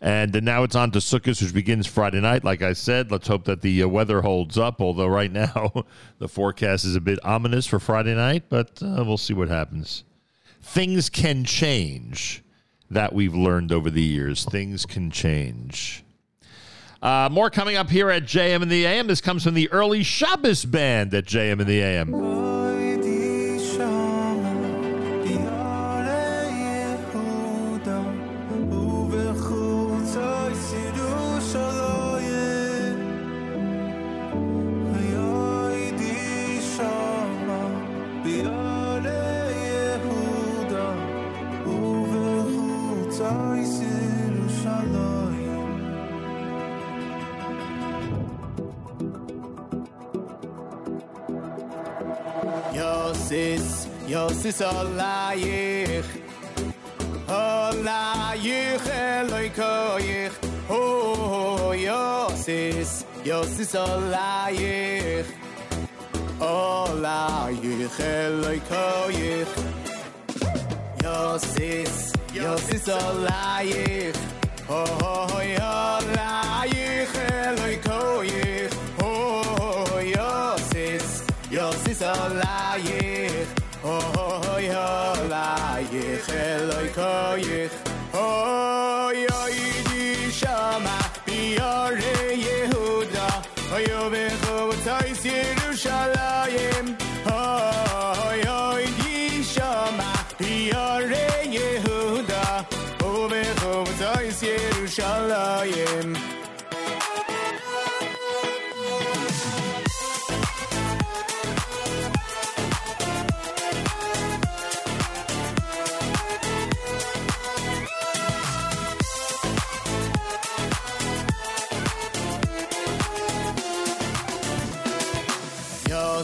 [0.00, 2.42] And uh, now it's on to Sukkot, which begins Friday night.
[2.42, 4.80] Like I said, let's hope that the uh, weather holds up.
[4.80, 5.84] Although right now
[6.18, 10.04] the forecast is a bit ominous for Friday night, but uh, we'll see what happens.
[10.62, 12.42] Things can change.
[12.90, 14.44] That we've learned over the years.
[14.44, 16.03] Things can change.
[17.04, 19.06] Uh, more coming up here at JM in the AM.
[19.06, 22.63] This comes from the early Shabbos band at JM in the AM.
[54.14, 56.10] Yos is ola yich
[57.28, 60.36] Ola yich eloi ko yich
[60.68, 60.82] Ho
[61.30, 65.26] ho ho yos is Yos is ola yich
[66.40, 68.84] Ola yich eloi ko
[69.18, 69.54] yich
[71.02, 73.42] Yos is Yos is ola
[73.72, 74.22] yich
[74.68, 75.40] Ho ho ho
[75.72, 77.98] ola yich eloi ko
[78.30, 79.10] yich Ho
[79.58, 81.84] ho ho yos is Yos
[82.86, 84.14] yich Koyich.
[84.16, 87.72] Oh, Yosis, Yosis Olayich Oh, Yolayich Eloi Koyich
[88.14, 93.28] Oh, Yoidi Shama Biyore Yehuda
[93.72, 96.96] Oh, Yobecho Tais Yerushalayim
[97.26, 100.12] Oh, Yoidi Shama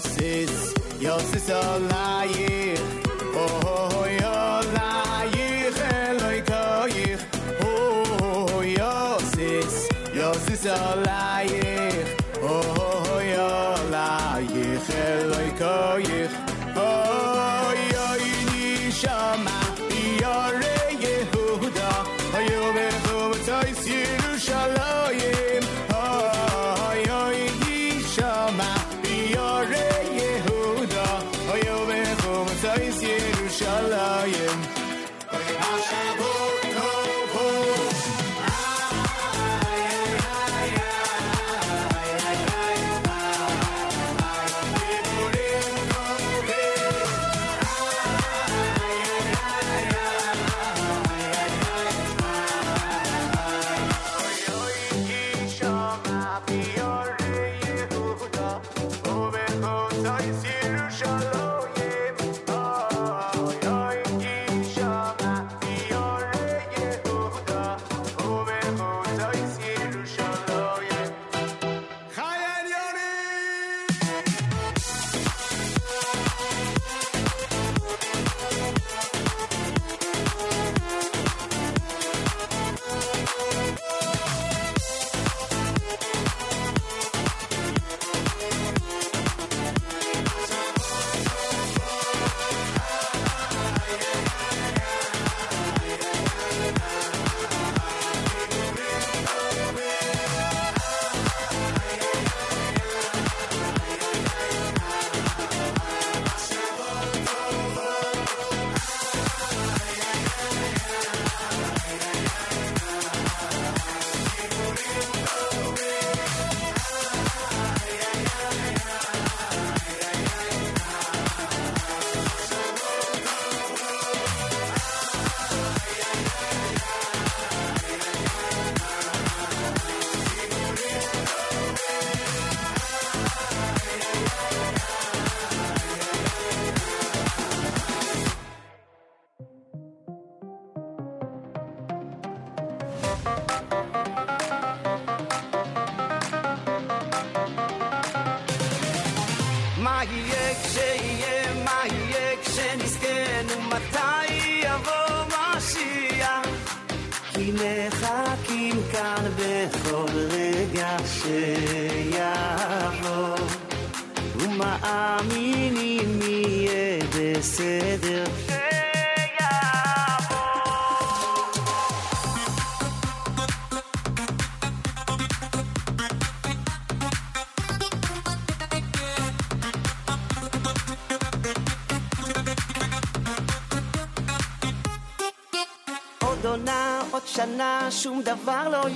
[0.00, 2.78] sis, yo sis a liar.
[3.34, 6.88] Oh, yo liar, hello, I call
[7.64, 12.04] Oh, yo sis, yo sis a liar.
[12.42, 16.00] Oh, yo liar, hello, I call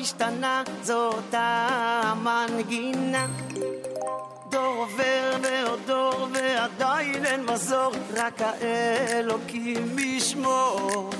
[0.05, 3.26] השתנה, זאת המנגינה.
[4.48, 11.10] דור עובר ועוד דור ועדיין אין מזור, רק האלוקים ישמור.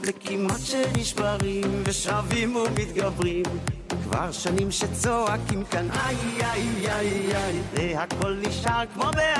[0.00, 3.44] וכמעט שנשברים ושבים ומתגברים,
[4.02, 9.37] כבר שנים שצועקים כאן איי איי איי איי, והכל נשאר כמו בעבר.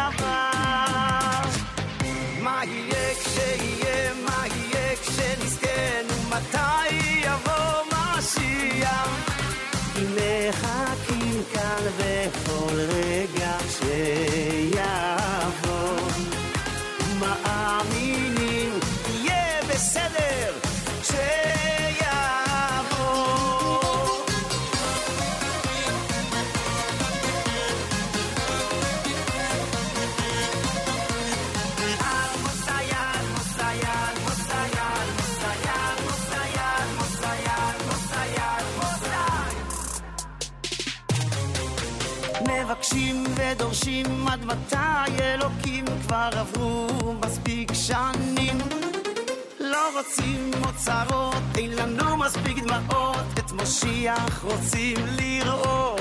[52.28, 56.00] מספיק דמעות את משיח רוצים לראות.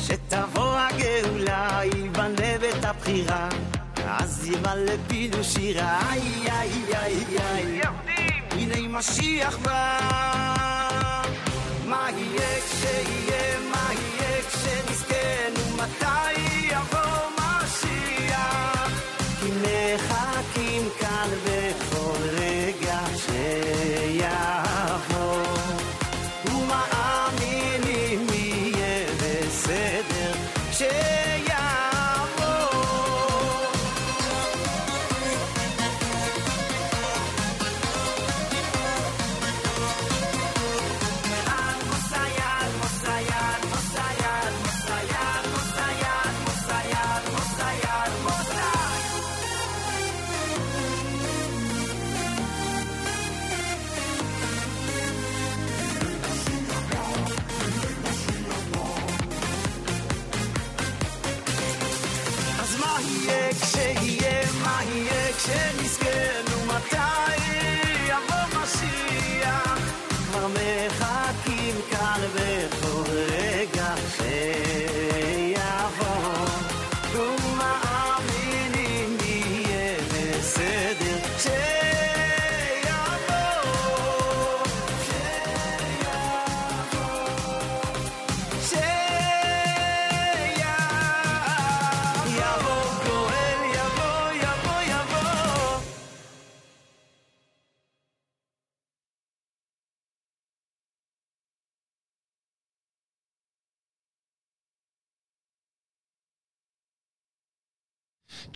[0.00, 3.48] שתבוא הגאולה, ייבנה בית הבחירה
[4.06, 6.00] אז ימלא פינו שירה.
[6.12, 7.80] איי איי איי איי.
[8.50, 10.00] הנה משיח בא.
[11.86, 13.60] מה יהיה כשיהיה,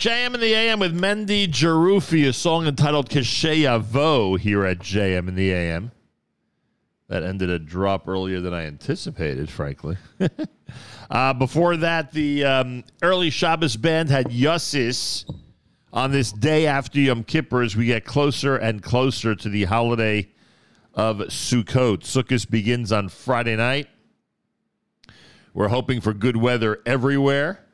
[0.03, 5.37] JM in the AM with Mendy Jerufi, a song entitled Kesheyavo here at JM in
[5.37, 5.93] the AM.
[7.07, 9.97] That ended a drop earlier than I anticipated, frankly.
[11.11, 15.25] uh, before that, the um, early Shabbos band had Yussis
[15.93, 20.29] on this day after Yom Kippur as we get closer and closer to the holiday
[20.95, 22.01] of Sukkot.
[22.01, 23.87] Sukkot begins on Friday night.
[25.55, 27.65] We're hoping for good weather everywhere.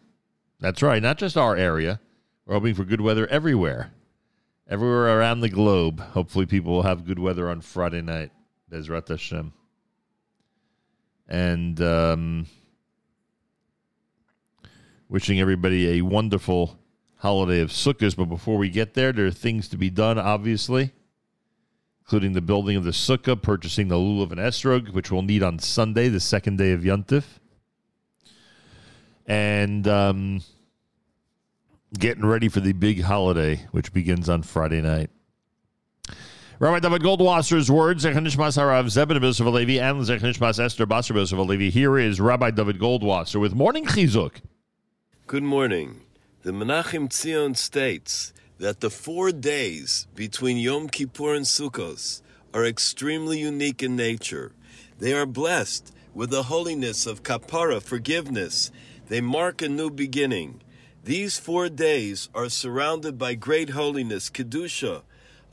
[0.61, 2.01] That's right, not just our area.
[2.49, 3.93] We're hoping for good weather everywhere.
[4.71, 6.01] Everywhere around the globe.
[6.01, 8.33] Hopefully, people will have good weather on Friday night.
[8.73, 9.53] Bezrat Hashem.
[11.29, 12.47] And um,
[15.11, 16.79] wishing everybody a wonderful
[17.19, 18.17] holiday of Sukkot.
[18.17, 20.93] But before we get there, there are things to be done, obviously,
[22.01, 25.59] including the building of the Sukkah, purchasing the lulav and esrog, which we'll need on
[25.59, 27.25] Sunday, the second day of Yontif
[29.29, 30.41] and um,
[31.97, 35.11] getting ready for the big holiday, which begins on Friday night.
[36.61, 41.71] Rabbi Dovid Goldwasser's words, Zechanishmas Harav Zebin Yosef Alevi, and Zechanishmas Esther Basar Yosef Alevi.
[41.71, 44.41] Here is Rabbi Dovid Goldwasser with Morning Chizuk.
[45.29, 46.01] Good morning.
[46.43, 53.39] The Menachem Tzion states that the four days between Yom Kippur and Sukkot are extremely
[53.39, 54.53] unique in nature.
[54.99, 58.73] They are blessed with the holiness of kapara, forgiveness.
[59.07, 60.61] They mark a new beginning.
[61.09, 65.05] These four days are surrounded by great holiness, Kedusha,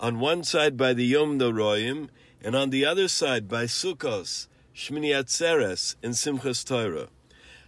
[0.02, 2.10] on one side by the Yom Noroim,
[2.44, 7.07] and on the other side by Sukkos, Shmini Atzeres, and Simchas Torah.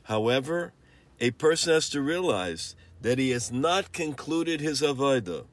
[0.04, 0.74] However,
[1.22, 5.46] a person has to realize that he has not concluded his avodah.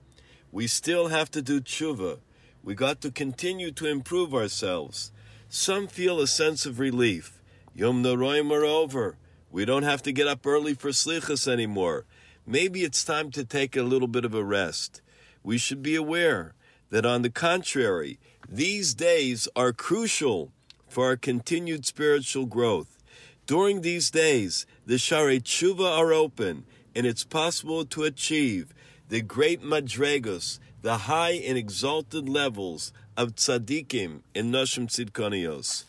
[0.51, 2.19] We still have to do tshuva.
[2.65, 5.13] We got to continue to improve ourselves.
[5.49, 7.41] Some feel a sense of relief.
[7.77, 9.19] Yom Noroim are over.
[9.53, 12.07] We don't have to get up early for slichas anymore.
[12.47, 15.01] Maybe it's time to take a little bit of a rest.
[15.43, 16.55] We should be aware
[16.91, 18.19] that, on the contrary,
[18.49, 20.53] these days are crucial
[20.87, 23.03] for our continued spiritual growth.
[23.47, 26.65] During these days, the Shari Tshuva are open,
[26.95, 28.75] and it's possible to achieve
[29.09, 35.85] the great madregos, the high and exalted levels of tzaddikim and nashim tzidkonios.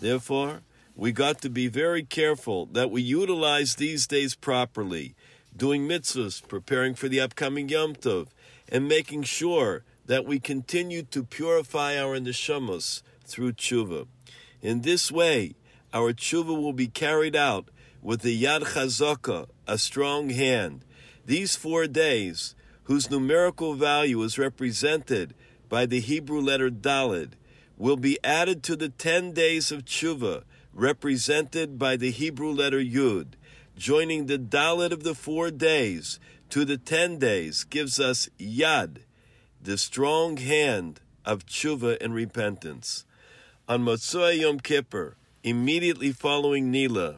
[0.00, 0.60] Therefore,
[0.94, 5.14] we got to be very careful that we utilize these days properly,
[5.56, 8.28] doing mitzvahs, preparing for the upcoming Yom Tov,
[8.68, 14.06] and making sure that we continue to purify our neshamos through tshuva.
[14.60, 15.54] In this way,
[15.92, 17.68] our tshuva will be carried out
[18.02, 20.84] with the yad chazaka, a strong hand.
[21.24, 22.54] These four days,
[22.84, 25.34] whose numerical value is represented
[25.68, 27.32] by the Hebrew letter Dalid,
[27.78, 33.34] will be added to the ten days of tshuva, represented by the Hebrew letter Yud.
[33.76, 38.98] Joining the Dalit of the four days to the ten days gives us Yad,
[39.60, 43.04] the strong hand of tshuva and repentance.
[43.68, 47.16] On Motzoi Yom Kippur, immediately following Nila,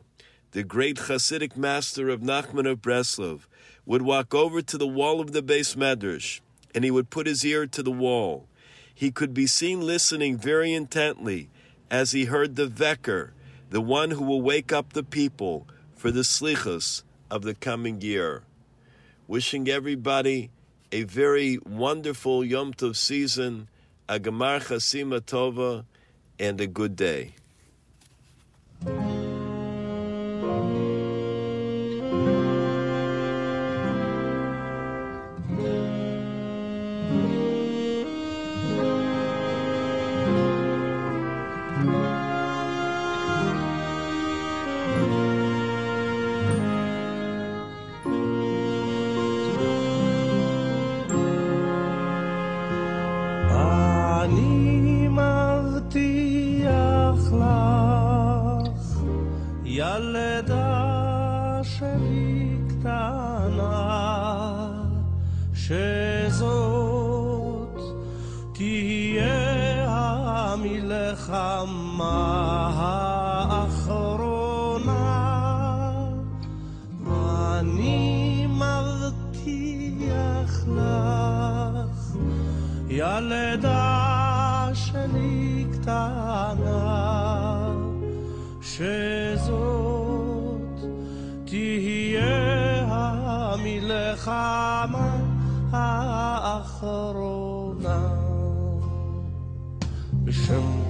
[0.52, 3.42] the great Hasidic master of Nachman of Breslov
[3.84, 6.40] would walk over to the wall of the beis medrash,
[6.74, 8.48] and he would put his ear to the wall.
[8.94, 11.50] He could be seen listening very intently
[11.90, 13.32] as he heard the Vecker,
[13.68, 15.66] the one who will wake up the people
[16.06, 17.02] for the slichus
[17.32, 18.44] of the coming year.
[19.26, 20.50] Wishing everybody
[20.92, 23.68] a very wonderful Yom Tov season,
[24.08, 25.84] a Gemar Chasima Tova,
[26.38, 27.34] and a good day.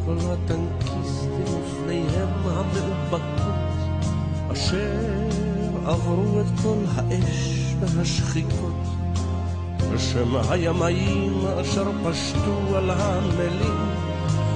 [0.07, 3.55] כל הטנקיסטים ופניהם המאובקות,
[4.53, 5.01] אשר
[5.87, 8.83] עברו את כל האש והשחיקות,
[9.95, 13.89] בשם הימאים אשר פשטו על הנמלים,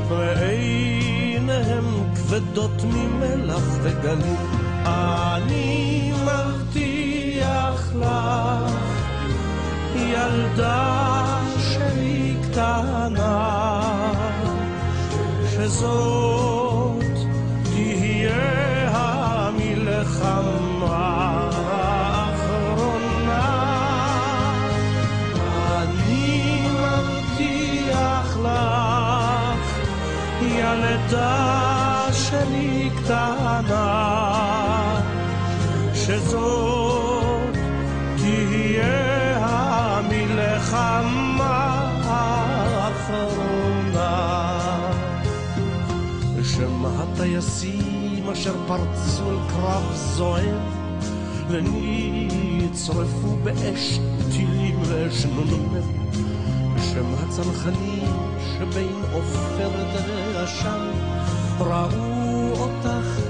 [0.08, 4.36] ועיניהם כבדות ממלח וגלים.
[4.84, 8.74] אני מבטיח לך,
[9.96, 14.29] ילדה שלי קטנה,
[15.60, 17.04] שזאת
[17.62, 20.40] תהיה המלחמה
[21.66, 23.10] האחרונה.
[25.82, 29.66] אני מבטיח לך,
[30.42, 34.09] ילדה שלי קטנה,
[47.40, 50.58] הטייסים אשר פרצו אל קרב זוהר,
[51.48, 53.98] ונצרפו באש
[54.32, 55.68] טילים ואשנונים,
[56.76, 60.02] בשם הצנחנים שבין עופרת
[60.34, 60.90] ועשן,
[61.60, 63.20] ראו אותך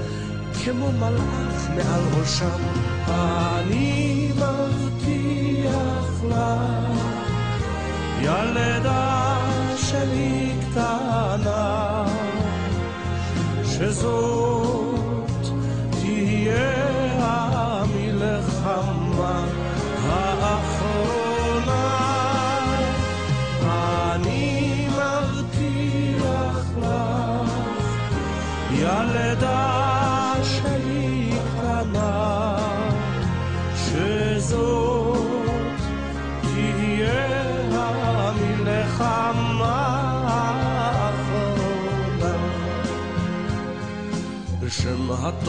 [0.63, 2.59] כמו מלאך מעל ראשם.
[3.07, 7.01] אני מבטיח לך,
[8.21, 9.37] ילדה
[9.77, 12.05] שלי קטנה,
[13.81, 14.05] przez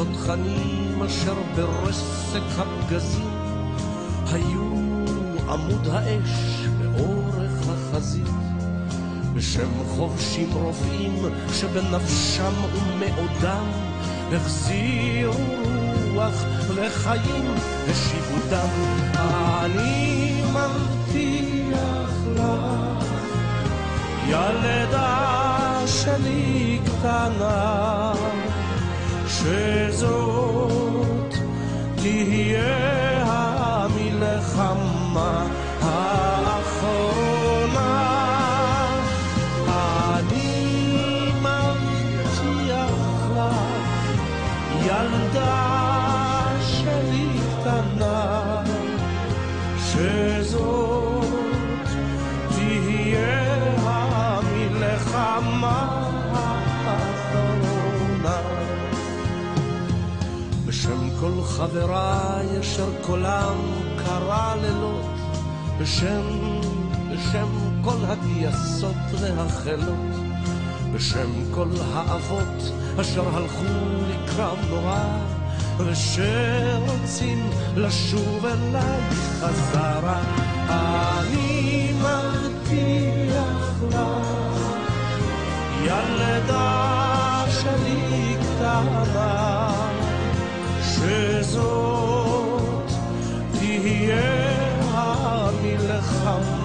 [0.02, 3.30] התותחנים אשר ברסק הפגזים
[4.32, 4.72] היו
[5.48, 8.26] עמוד האש באורך החזית.
[9.34, 13.64] בשם חובשים רופאים שבנפשם ומאודם
[14.32, 15.34] החזירו
[16.14, 16.44] רוח
[16.76, 17.54] לחיים
[17.90, 18.68] השיבו דם.
[19.64, 23.06] אני מבטיח לך,
[24.26, 28.12] ילדה שלי קטנה,
[29.42, 31.34] שזאת
[31.96, 34.82] תהיה המלחמה
[61.22, 63.54] כל חבריי אשר קולם
[63.96, 65.06] קרא לילות,
[65.78, 66.22] בשם,
[67.10, 67.48] בשם
[67.84, 70.14] כל הגייסות והחילות,
[70.94, 73.64] בשם כל האבות אשר הלכו
[74.08, 75.04] לקרב נורא,
[75.78, 79.00] ושרוצים לשוב אליי
[79.40, 80.20] חזרה.
[80.68, 83.96] אני מבטיח לך,
[85.84, 89.41] ילדה שלי קטנה,
[91.12, 92.90] שזאת
[93.52, 94.42] תהיה
[95.62, 96.62] המלחמה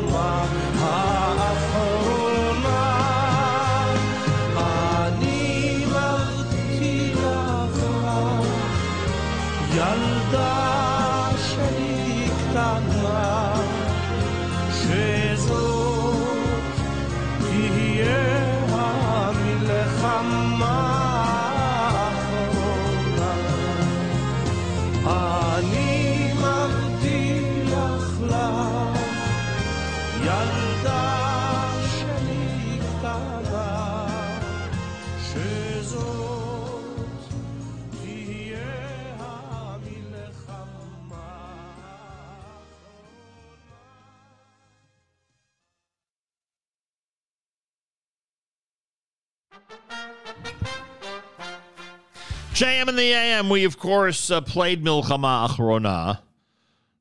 [52.78, 56.20] JM in the AM, we of course uh, played Milchama Achrona.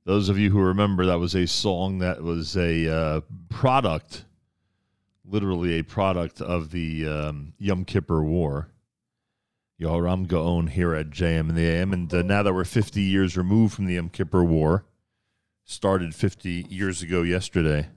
[0.06, 3.20] Those of you who remember, that was a song that was a uh,
[3.50, 4.24] product,
[5.22, 8.68] literally a product of the um, Yom Kippur War.
[9.78, 11.92] Yoram Gaon here at JM in the AM.
[11.92, 14.86] And uh, now that we're 50 years removed from the Yom Kippur War,
[15.64, 17.88] started 50 years ago yesterday,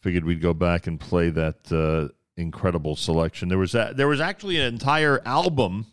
[0.00, 3.50] figured we'd go back and play that uh, incredible selection.
[3.50, 5.84] There was a, there was actually an entire album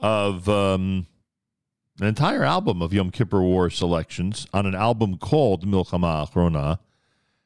[0.00, 1.06] of um,
[2.00, 6.78] an entire album of Yom Kippur War selections on an album called Milchama Achrona.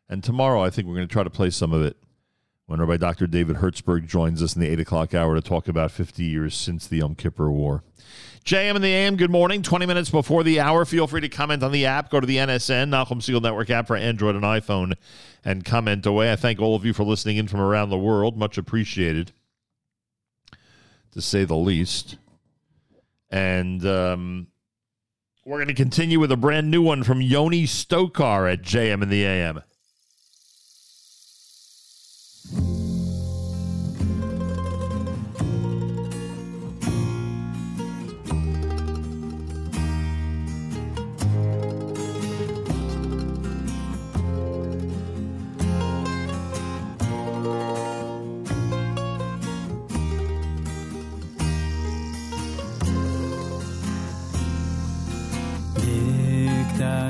[0.09, 1.97] And tomorrow, I think we're going to try to play some of it
[2.66, 3.26] when Rabbi Dr.
[3.26, 6.86] David Hertzberg joins us in the 8 o'clock hour to talk about 50 years since
[6.86, 7.82] the Yom Kippur War.
[8.44, 9.62] JM and the AM, good morning.
[9.62, 10.85] 20 minutes before the hour.
[10.85, 12.10] Feel free to comment on the app.
[12.10, 14.93] Go to the NSN, Nachum Segal Network app for Android and iPhone,
[15.44, 16.31] and comment away.
[16.31, 18.36] I thank all of you for listening in from around the world.
[18.36, 19.32] Much appreciated,
[21.12, 22.16] to say the least.
[23.31, 24.49] And um,
[25.45, 29.09] we're going to continue with a brand new one from Yoni Stokar at JM in
[29.09, 29.63] the AM.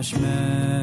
[0.05, 0.73] punishment.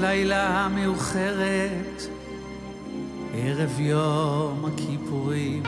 [0.00, 2.02] לילה מאוחרת,
[3.34, 5.62] ערב יום הכיפורים,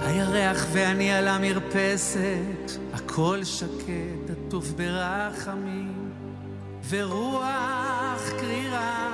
[0.00, 6.10] הירח ואני על המרפסת, הכל שקט, עטוף ברחמים,
[6.88, 9.10] ורוח קרירה,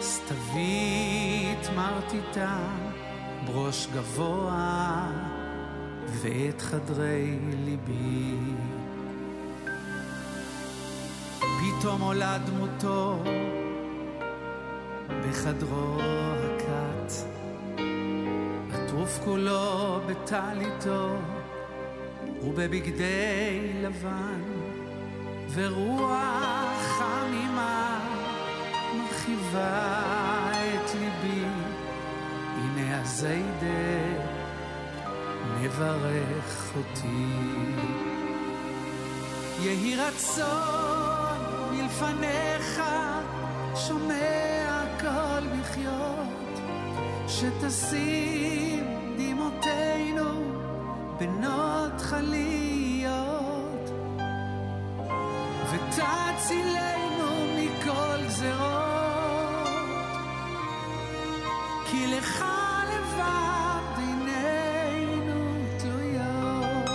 [0.00, 2.58] סתווית מרטיטה,
[3.46, 5.10] בראש גבוה,
[6.22, 8.55] ואת חדרי ליבי.
[11.78, 13.22] פתאום עולה דמותו
[15.08, 17.12] בחדרו הקט,
[18.72, 21.16] עטוף כולו בטליתו
[22.42, 24.42] ובבגדי לבן,
[25.54, 28.00] ורוח חמימה
[28.96, 30.00] מרחיבה
[30.52, 31.44] את ליבי,
[32.56, 34.22] הנה הזיידה
[35.60, 37.26] מברך אותי.
[39.60, 41.15] יהי רצון
[42.00, 42.82] מלפניך,
[43.74, 46.60] שומע קול מחיות,
[47.28, 48.84] שתשים
[49.18, 50.24] דמעותינו
[51.18, 53.90] בנות חליות,
[55.70, 59.68] ותצילנו מכל גזרות,
[61.90, 62.44] כי לך
[62.88, 66.90] לבד עינינו תלויות.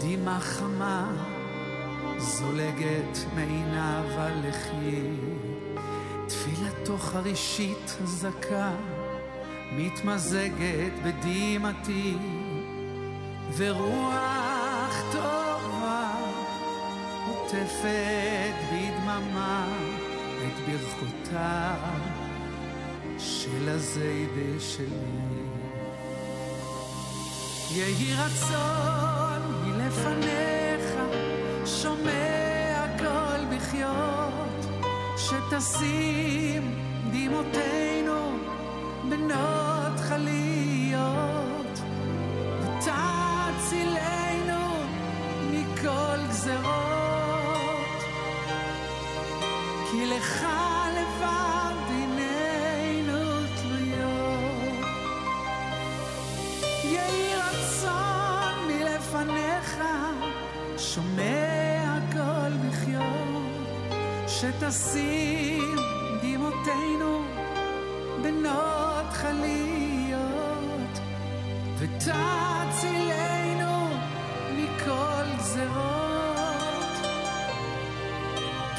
[0.00, 1.19] דמעה חמה
[2.40, 5.00] זולגת מעיניו הלחי,
[6.26, 8.72] תפילתו חרישית זכה,
[9.72, 12.16] מתמזגת בדמעתי,
[13.56, 16.10] ורוח טובה
[17.28, 19.68] עוטפת בדממה
[20.38, 22.00] את ברכותיו
[23.18, 25.40] של הזיידה שלי.
[27.70, 30.94] יהי רצון מלפניך,
[31.66, 32.29] שומע
[33.70, 34.66] קול בחיות,
[35.16, 36.74] שתשים
[37.12, 38.38] דמעותינו
[39.08, 41.80] בנות חליות,
[42.60, 44.04] ותצילנו
[45.50, 47.98] מכל גזרות,
[49.90, 50.59] כי לך
[64.40, 65.76] שתשים
[66.22, 67.24] דמעותינו
[68.22, 70.98] בנות חליות,
[71.78, 73.18] ותצילנו
[74.56, 76.96] מכל גזרות,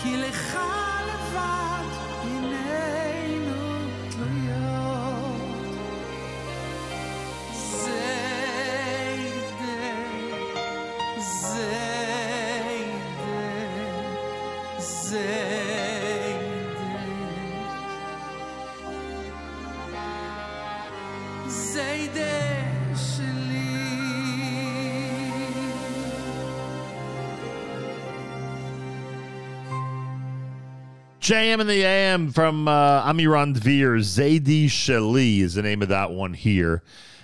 [0.04, 0.58] כי לך
[1.08, 1.81] לבד
[31.22, 34.00] JM and the AM from uh, Amiran Dvir.
[34.00, 36.82] Zaidi Shali is the name of that one here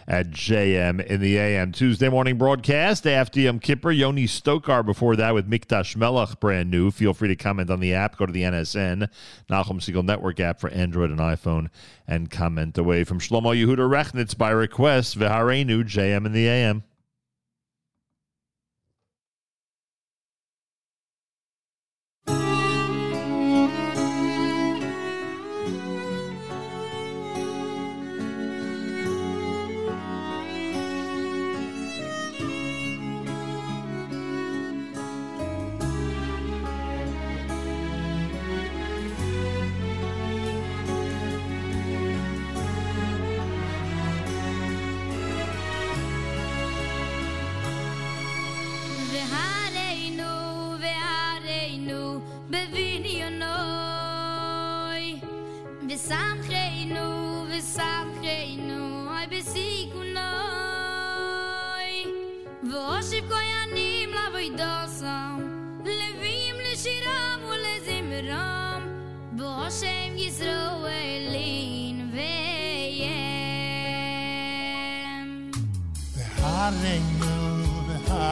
[0.08, 1.72] at JM in the AM.
[1.72, 3.92] Tuesday morning broadcast after Yom Kippur.
[3.92, 6.92] Yoni Stokar before that with Mikdash Melech, brand new.
[6.92, 8.18] Feel free to comment on the app.
[8.18, 9.10] Go to the NSN,
[9.50, 11.70] Nachum Segal Network app for Android and iPhone,
[12.08, 15.20] and comment away from Shlomo Yehuda Rechnitz by request.
[15.20, 16.84] Viharenu, JM in the AM.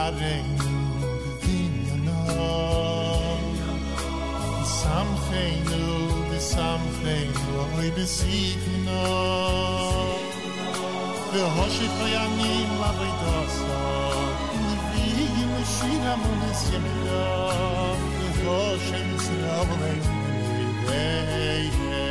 [0.05, 1.07] והרינו,
[1.43, 2.41] בבניונו.
[4.61, 9.03] ושמחנו, ושמחנו, אוי בסיכנו.
[11.33, 13.21] והושיב חיינים לבית
[14.51, 17.97] לוויים לשירם ולזמרם,
[18.35, 20.01] והושם ישרואלין
[20.85, 21.71] וים.
[21.85, 22.04] ושם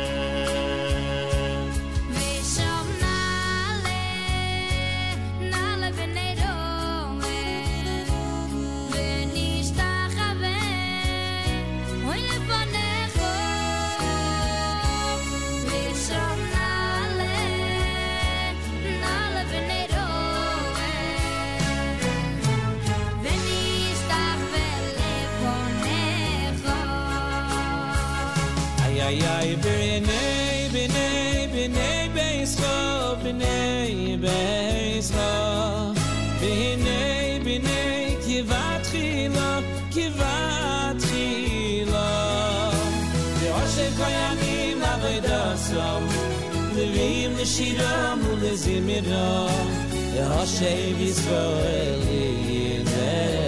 [47.56, 49.28] shira mul ze mira
[50.16, 53.45] ya shevi zvareli ne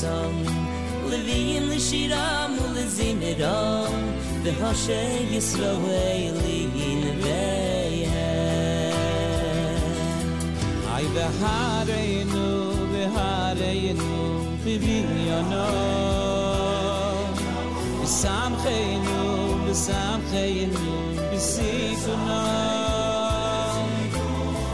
[0.00, 0.34] sam
[1.10, 2.24] levi in le shira
[2.54, 3.94] mul zin ram
[4.44, 5.02] de hashe
[5.32, 6.58] yisro veli
[6.88, 8.26] in veye
[10.94, 12.48] ay ve hare nu
[12.92, 14.12] ve hare nu
[14.64, 15.66] ve vin yo no
[18.20, 20.86] sam khay nu sam khay nu
[21.30, 21.72] ve si
[22.28, 22.42] no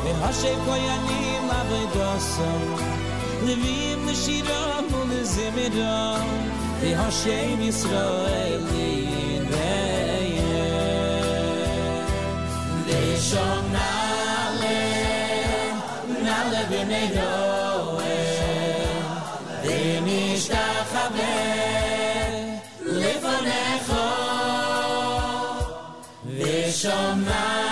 [0.02, 2.62] ve hashe koyani ma ve dosam
[3.46, 4.71] le shira
[5.34, 6.26] Zim Idom
[6.82, 10.42] Ve Hashem Yisrael Lein Ve'yem
[12.86, 14.80] Leishom er Nale
[16.26, 18.92] Nale B'nei Yoel
[19.64, 22.32] er Ve'nishtachaveh
[23.00, 24.06] Lefonecho
[26.38, 27.71] Leishom er Nale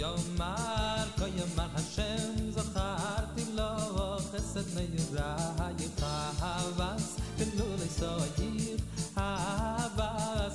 [0.00, 3.72] yomar כה yomar השם זכרתי לו
[4.32, 7.04] חסד khasat me yuray khavas
[7.38, 8.78] kenu le so yir
[9.16, 10.52] khavas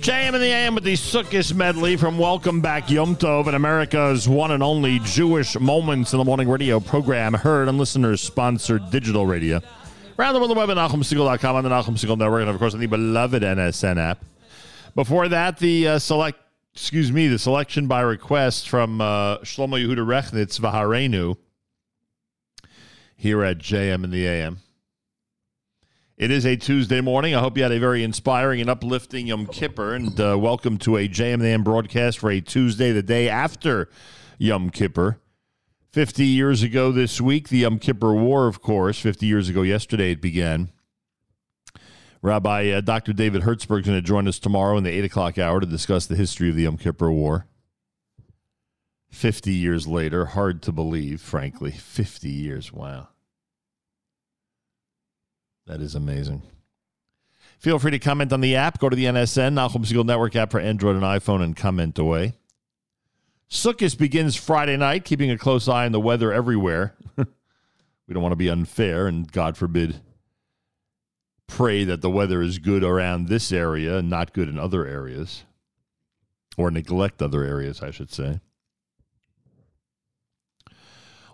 [0.00, 4.26] JM in the AM with the Sukkot medley from Welcome Back Yom Tov and America's
[4.26, 9.26] one and only Jewish Moments in the Morning radio program heard on listeners sponsored digital
[9.26, 9.60] radio.
[10.18, 12.72] Around the world, the web at NachumSegal.com on the Nachum Segal Network, and of course
[12.72, 14.24] on the beloved NSN app.
[14.94, 16.38] Before that, the uh, select,
[16.72, 21.36] excuse me, the selection by request from uh, Shlomo Yehuda Rechnitz Vaharenu
[23.16, 24.60] here at JM in the AM.
[26.18, 27.36] It is a Tuesday morning.
[27.36, 30.96] I hope you had a very inspiring and uplifting Yom Kippur, and uh, welcome to
[30.96, 33.88] a JM in broadcast for a Tuesday, the day after
[34.36, 35.20] Yom Kippur.
[35.92, 40.10] 50 years ago this week, the Yom Kippur War, of course, 50 years ago yesterday
[40.10, 40.70] it began.
[42.20, 43.12] Rabbi uh, Dr.
[43.12, 46.06] David Hertzberg is going to join us tomorrow in the 8 o'clock hour to discuss
[46.06, 47.46] the history of the Yom Kippur War.
[49.10, 51.70] 50 years later, hard to believe, frankly.
[51.70, 53.06] 50 years, wow.
[55.68, 56.42] That is amazing.
[57.58, 58.78] Feel free to comment on the app.
[58.78, 62.34] Go to the NSN, Nachum Segal Network app for Android and iPhone, and comment away.
[63.50, 66.94] Sukkot begins Friday night, keeping a close eye on the weather everywhere.
[67.16, 70.00] we don't want to be unfair, and God forbid,
[71.46, 75.44] pray that the weather is good around this area and not good in other areas,
[76.56, 78.40] or neglect other areas, I should say.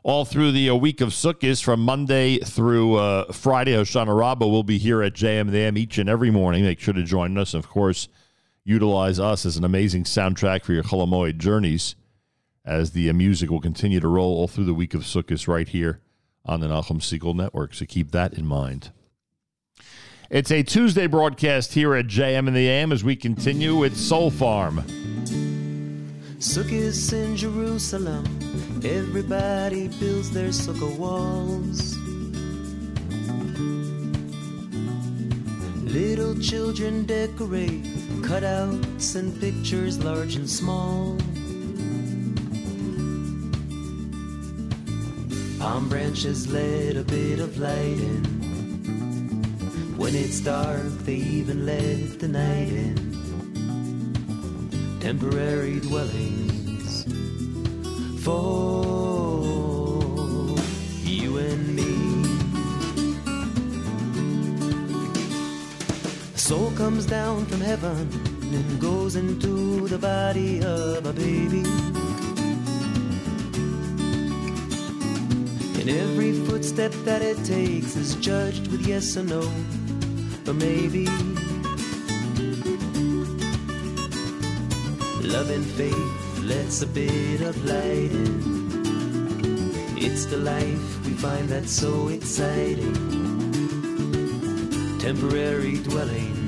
[0.05, 4.63] All through the uh, week of Sukkot, from Monday through uh, Friday, Hoshana Rabbah will
[4.63, 6.63] be here at JM and the AM each and every morning.
[6.63, 7.55] Make sure to join us.
[7.55, 8.09] And of course,
[8.65, 11.95] utilize us as an amazing soundtrack for your Chol Hamoed journeys
[12.67, 15.69] as the uh, music will continue to roll all through the week of Sukkot right
[15.69, 16.03] here
[16.45, 17.73] on the Nachum Segal Network.
[17.73, 18.91] So keep that in mind.
[20.29, 24.31] It's a Tuesday broadcast here at JM and the AM as we continue with Soul
[24.31, 24.85] Farm.
[26.45, 28.23] Sukkot in Jerusalem,
[28.85, 31.97] everybody builds their sukkah walls.
[35.91, 37.85] Little children decorate
[38.21, 41.17] cutouts and pictures large and small.
[45.59, 48.23] Palm branches let a bit of light in.
[49.97, 53.14] When it's dark, they even let the night in
[55.05, 57.05] temporary dwellings
[58.25, 58.87] for
[61.05, 61.93] you and me.
[66.37, 68.09] Soul comes down from heaven
[68.55, 71.65] and goes into the body of a baby.
[75.81, 79.43] And every footstep that it takes is judged with yes or no,
[80.47, 81.34] or maybe.
[85.35, 88.41] Love and faith lets a bit of light in.
[89.99, 92.95] It's the life we find that's so exciting.
[95.01, 96.44] Temporary dwellings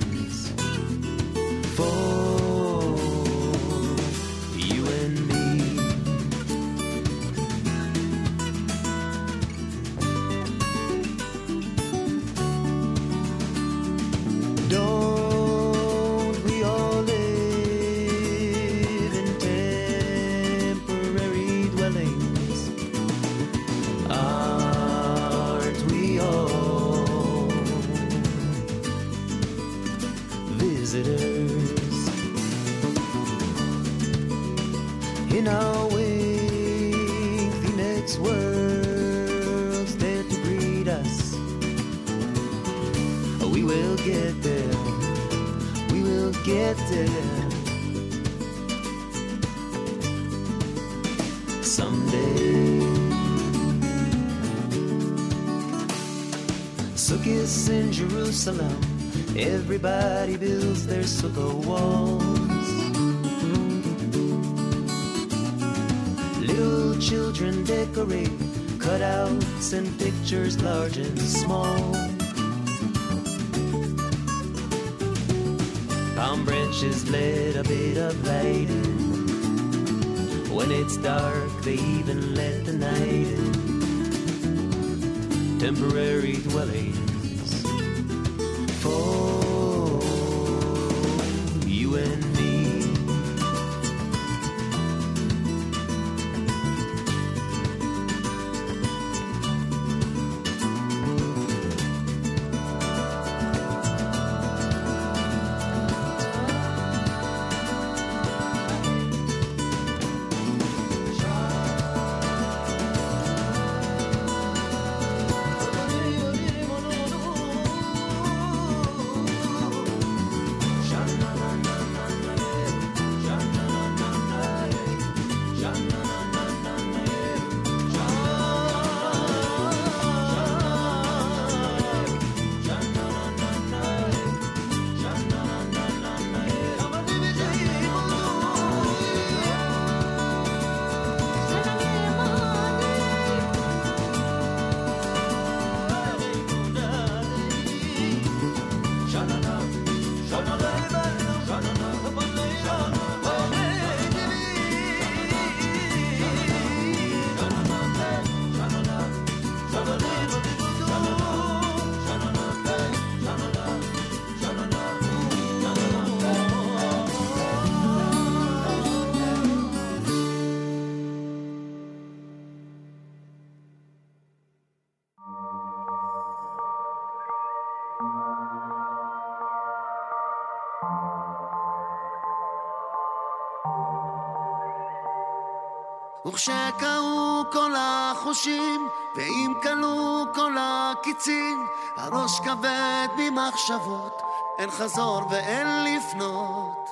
[188.36, 194.22] החושים, ואם כלו כל הקיצים, הראש כבד ממחשבות,
[194.58, 196.90] אין חזור ואין לפנות.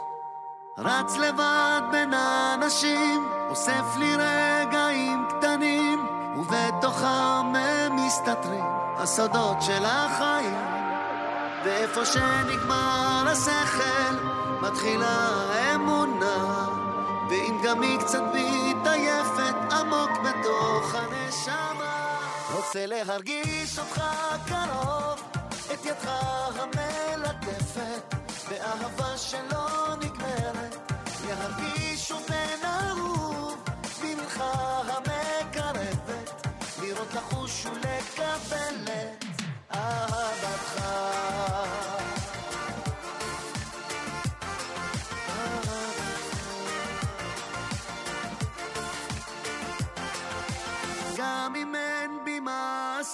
[0.79, 6.07] רץ לבד בין האנשים, אוסף לי רגעים קטנים,
[6.37, 8.65] ובתוכם הם מסתתרים
[8.97, 10.65] הסודות של החיים.
[11.65, 14.15] ואיפה שנגמר השכל,
[14.61, 16.66] מתחילה האמונה.
[17.29, 19.44] ואם גם היא קצת מתעייפת
[19.80, 22.18] עמוק בתוך הנשמה.
[22.55, 24.02] רוצה להרגיש אותך
[24.46, 25.22] קרוב
[25.74, 26.09] את ידך
[26.59, 28.14] המלטפת
[28.51, 30.92] באהבה שלא נגמרת.
[31.28, 33.64] להרגיש ובן אהוב
[34.02, 36.44] במנחה המקרבת.
[36.82, 39.24] לראות לחוש ולקבל את
[39.74, 40.73] אהבתך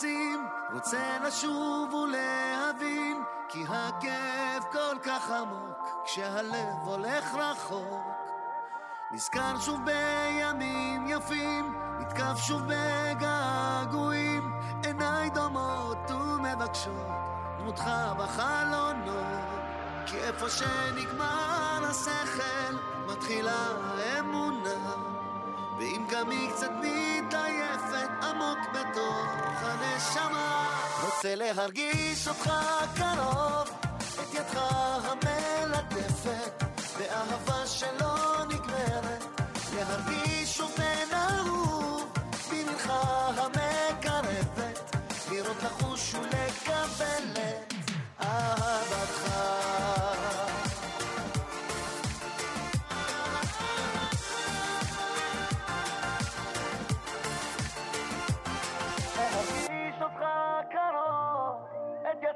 [0.01, 8.01] מעשים, רוצה לשוב ולהבין, כי הכאב כל כך עמוק, כשהלב הולך רחוק.
[9.13, 14.53] נזכר שוב בימים יפים, נתקף שוב בגעגועים,
[14.85, 17.07] עיניי דומות ומבקשות,
[17.59, 19.61] דמותך בחלונות.
[20.07, 23.67] כי איפה שנגמר השכל, מתחילה
[23.99, 25.10] האמונה.
[25.81, 30.69] ואם גם היא קצת מתעייפת עמוק בתוך הנשמה
[31.05, 32.51] רוצה להרגיש אותך
[32.97, 33.69] קרוב
[34.23, 34.61] את ידך
[35.05, 36.60] המלטפת.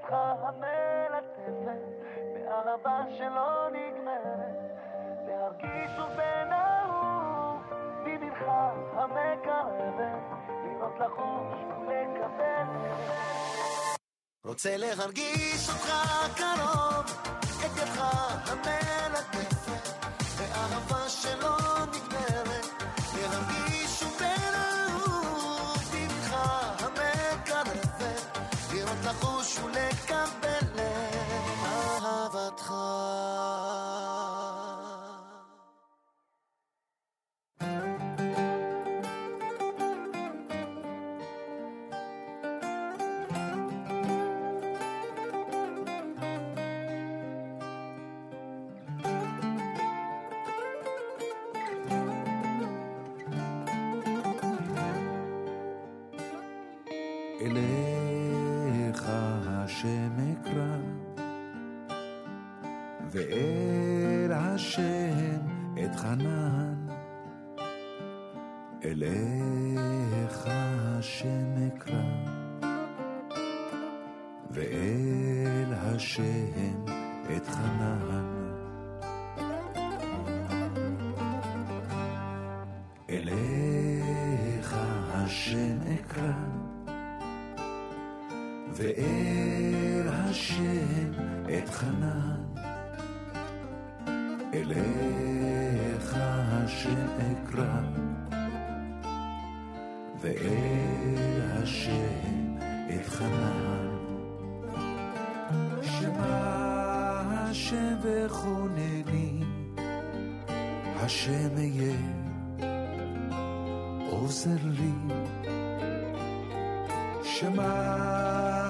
[0.04, 1.82] אותך המלטפת,
[2.34, 4.56] באהבה שלא נגמרת,
[5.26, 7.62] להרגיש ובן אהוב,
[8.04, 8.42] בבנך
[8.96, 10.22] המקרבת,
[10.64, 12.66] לראות לחוש ולקבל.
[14.44, 15.92] רוצה להרגיש אותך
[16.36, 17.04] קרוב,
[17.40, 18.00] את ידך
[18.46, 19.13] המלטפת.
[111.14, 111.94] gevşemeye
[114.10, 114.62] עוזר
[117.22, 117.74] שמע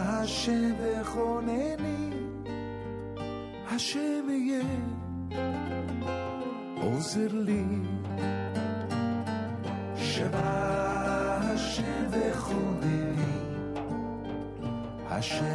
[0.09, 2.11] השם וכונני,
[3.71, 4.63] השם יהיה
[6.83, 7.65] עוזר לי.
[9.97, 10.41] שמע
[11.41, 13.35] השם וכונני,
[15.11, 15.54] השם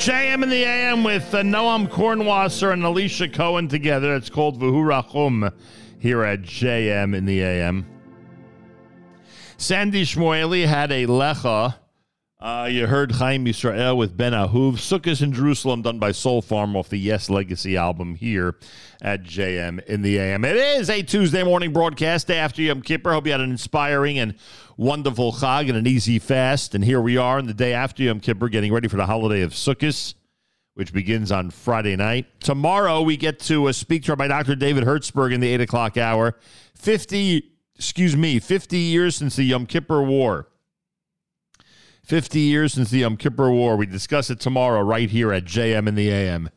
[0.00, 4.14] JM in the AM with uh, Noam Kornwasser and Alicia Cohen together.
[4.14, 5.52] It's called Vahurachum
[5.98, 7.84] here at JM in the AM.
[9.58, 11.74] Sandy Shmueli had a lecha.
[12.60, 14.74] Uh, you heard Chaim Yisrael with Ben Ahuv.
[14.74, 18.56] Sukkot in Jerusalem done by Soul Farm off the Yes Legacy album here
[19.00, 20.44] at JM in the AM.
[20.44, 23.12] It is a Tuesday morning broadcast after Yom Kippur.
[23.12, 24.34] Hope you had an inspiring and
[24.76, 26.74] wonderful Chag and an easy fast.
[26.74, 29.40] And here we are in the day after Yom Kippur getting ready for the holiday
[29.40, 30.12] of Sukkot
[30.74, 32.26] which begins on Friday night.
[32.40, 34.54] Tomorrow, we get to uh, speak to Rabbi Dr.
[34.54, 36.36] David Hertzberg in the 8 o'clock hour.
[36.74, 37.42] 50,
[37.74, 40.49] excuse me, 50 years since the Yom Kippur War.
[42.10, 43.76] 50 years since the Yom Kippur War.
[43.76, 46.50] We discuss it tomorrow right here at JM in the AM.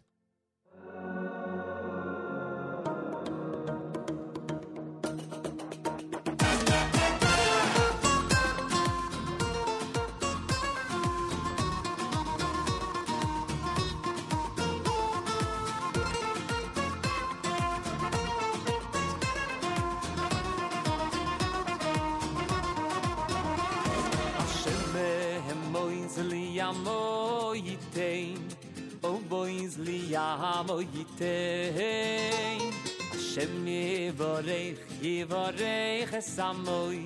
[36.24, 37.06] es amoy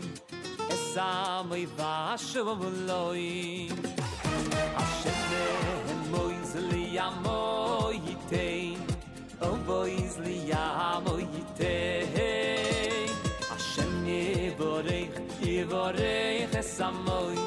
[0.69, 3.69] es amoy vash vloy
[4.81, 5.45] a shne
[6.11, 6.51] moiz
[7.07, 8.77] amoy te
[9.41, 11.77] o boiz li amoy te
[13.53, 14.21] a shne
[14.59, 15.05] vorey
[15.41, 17.37] i vorey es amoy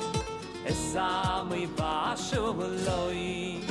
[0.73, 3.62] es amoy vash vloy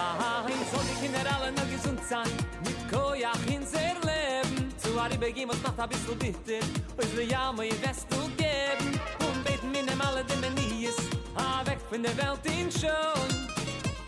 [0.00, 0.04] a
[0.44, 1.84] hay zol kinder alle nugis
[2.64, 3.39] mit koyach.
[5.00, 6.60] Ari Begim was macht ein bisschen bitter
[6.98, 9.00] Uns le Jamo ihr West zu geben.
[9.26, 10.96] Und beten mir nem alle Demenies
[11.34, 13.30] Ah, weg von der Welt in schon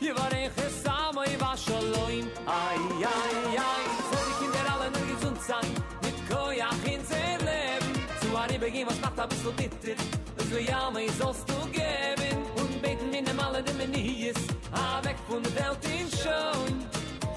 [0.01, 5.07] Je war ein Chesamo, je war Shalom Ay, ay, ay Soll die Kinder alle noch
[5.09, 5.71] gesund sein.
[6.03, 7.93] Mit Koyach in sehr Leben.
[8.21, 9.97] Zu Ari Begim was macht ein bisschen bitter
[10.39, 12.37] Uns le Jamo ihr sollst du geben.
[12.57, 14.37] Und beten mir nem alle Demenies
[14.73, 16.85] Ah, weg von der Welt in schon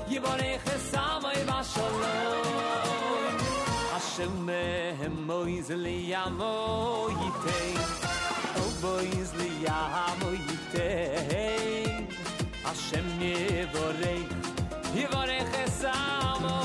[0.09, 3.05] Je war ein Chesamo, je war Shalom
[4.28, 4.98] me
[5.28, 7.62] moiz li amo yite
[8.62, 10.92] o boiz li amo yite
[12.70, 14.24] a shem ye vorei
[14.95, 16.58] ye vorei khasamo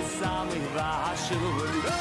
[0.00, 0.90] esami va
[1.24, 1.98] shvur lo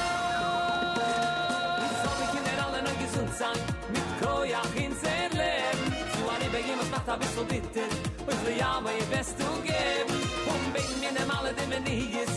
[2.02, 3.58] sami kinder alle no gesund san
[3.94, 5.78] mit koyach in zerlem.
[6.14, 7.90] Zu ani begim es macht a bissel bitter
[8.30, 10.20] und li amo ye best du geben
[10.52, 12.33] und wegen mir nemale dem nihis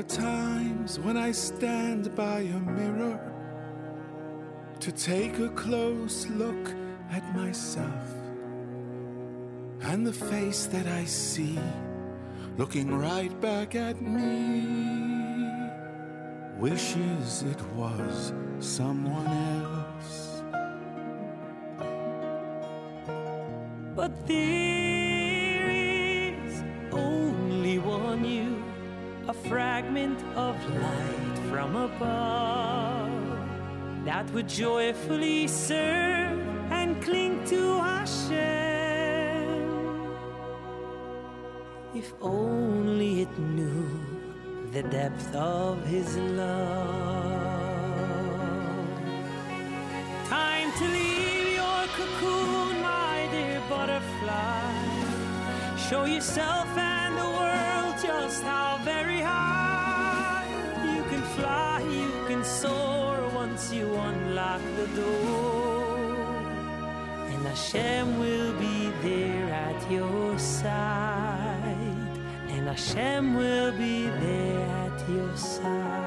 [0.00, 3.20] are times when I stand by a mirror
[4.78, 6.74] to take a close look
[7.10, 8.08] at myself.
[9.82, 11.58] And the face that I see
[12.56, 15.60] looking right back at me
[16.56, 19.26] wishes it was someone
[19.66, 20.42] else.
[23.94, 28.69] But there is only one you,
[29.30, 33.12] a fragment of light from above
[34.04, 36.40] that would joyfully serve
[36.72, 38.40] and cling to Hashem.
[41.94, 43.88] If only it knew
[44.72, 47.60] the depth of His love.
[50.26, 54.70] time to leave your cocoon, my dear butterfly.
[55.88, 59.09] Show yourself and the world just how very
[64.40, 65.96] unlock the door.
[67.30, 71.76] And Hashem will be there at your side.
[72.48, 75.99] And Hashem will be there at your side.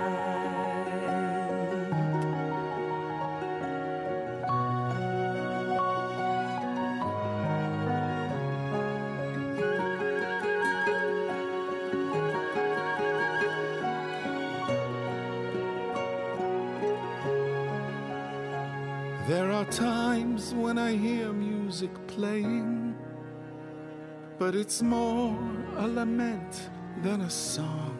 [24.53, 25.35] But it's more
[25.77, 26.69] a lament
[27.01, 27.97] than a song.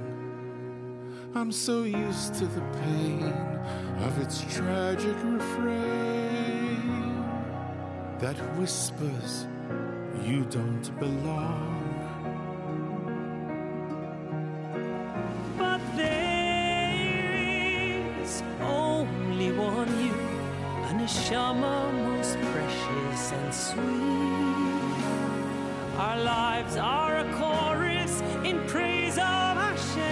[1.34, 3.34] I'm so used to the pain
[4.06, 6.46] of its tragic refrain
[8.20, 9.48] that whispers,
[10.24, 11.80] You don't belong.
[15.58, 16.94] But there
[18.22, 20.14] is only one you,
[20.88, 24.53] a neshama most precious and sweet.
[26.04, 30.04] Our lives are a chorus in praise of Hashem.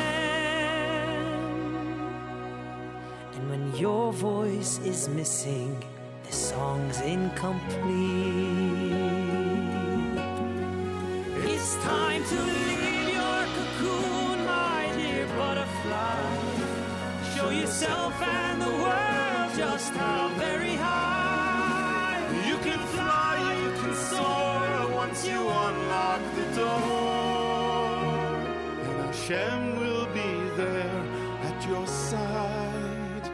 [3.35, 5.83] And when your voice is missing,
[6.25, 7.81] the song's incomplete.
[11.51, 16.21] It's time to leave your cocoon, my dear butterfly.
[17.35, 20.75] Show yourself and the world just how very
[25.25, 27.01] you unlock the door.
[28.87, 31.03] And Hashem will be there
[31.43, 33.25] at your side.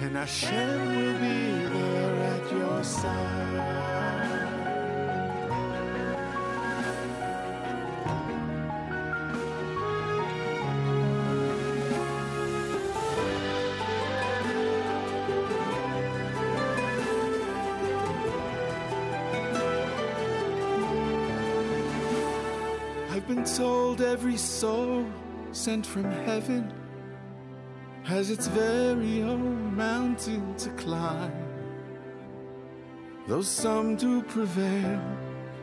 [0.00, 4.07] And Hashem will be there at your side.
[23.28, 25.04] Been told every soul
[25.52, 26.72] sent from heaven
[28.02, 31.30] has its very own mountain to climb.
[33.26, 35.02] Though some do prevail,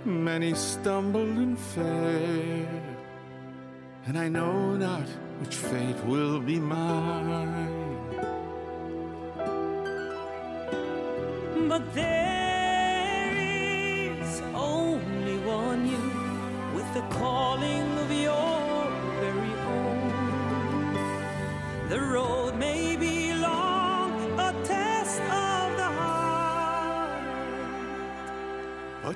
[0.06, 2.68] many stumble and fail.
[4.06, 5.08] And I know not
[5.40, 7.98] which fate will be mine.
[11.68, 12.25] But there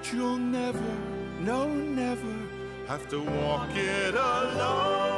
[0.01, 0.91] But you'll never,
[1.41, 2.33] no, never
[2.87, 5.09] have to walk it alone.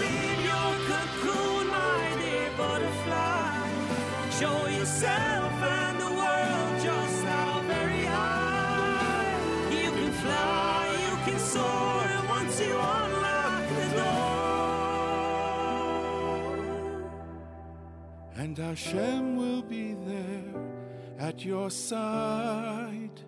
[0.00, 3.68] Leave your cocoon, my dear butterfly.
[4.40, 9.34] Show yourself and the world just how very high
[9.70, 14.40] you can fly, you can soar once you unlock the door.
[18.36, 19.39] And Hashem
[21.40, 23.22] at your side.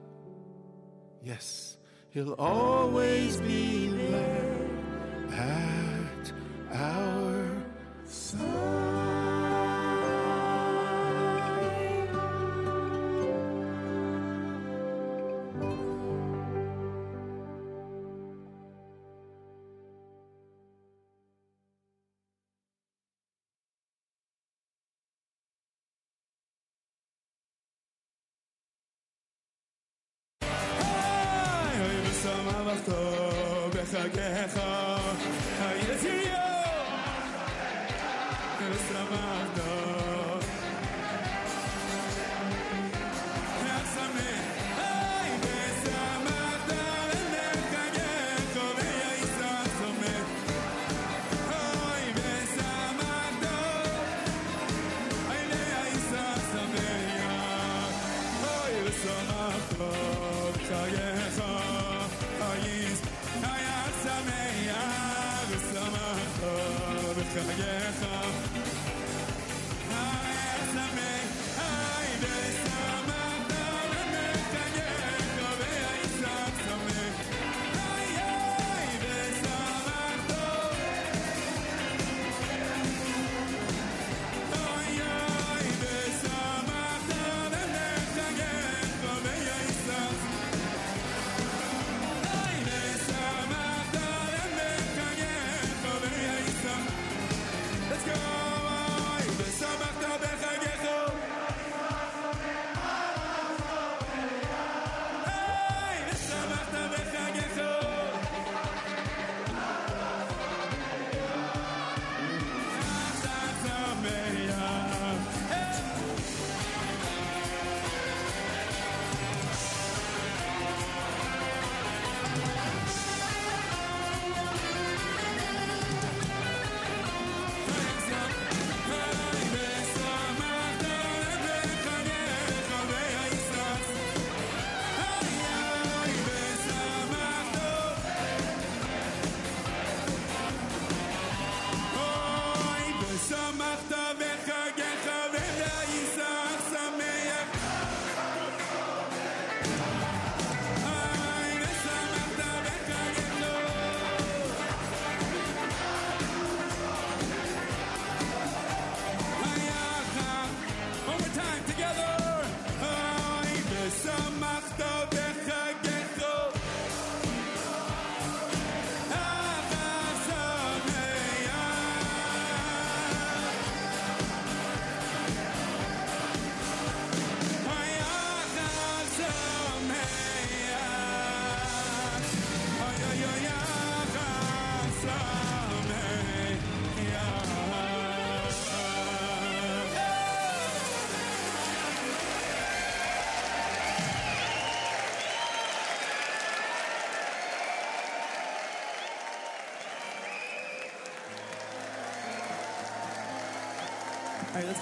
[1.23, 1.79] Yes,
[2.11, 4.69] He'll always be there
[5.31, 6.33] at
[6.73, 7.65] our
[8.05, 9.02] side.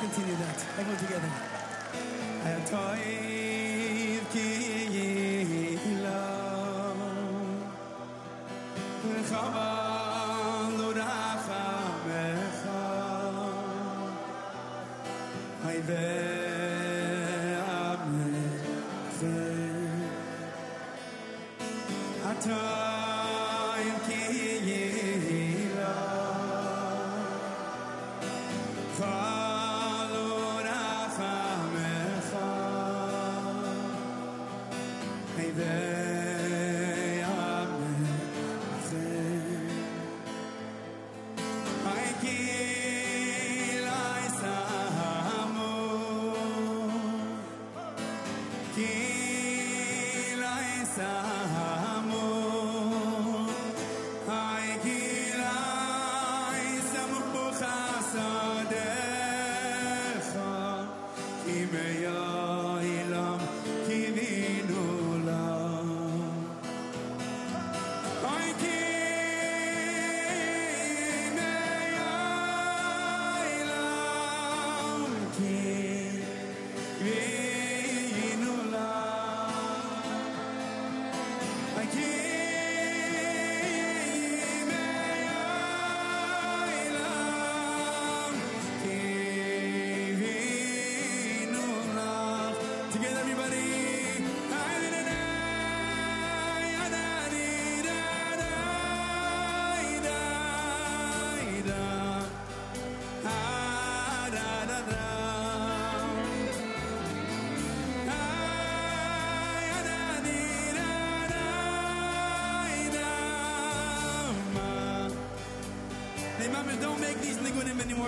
[0.01, 0.57] Continue that.
[0.79, 1.31] Everyone together.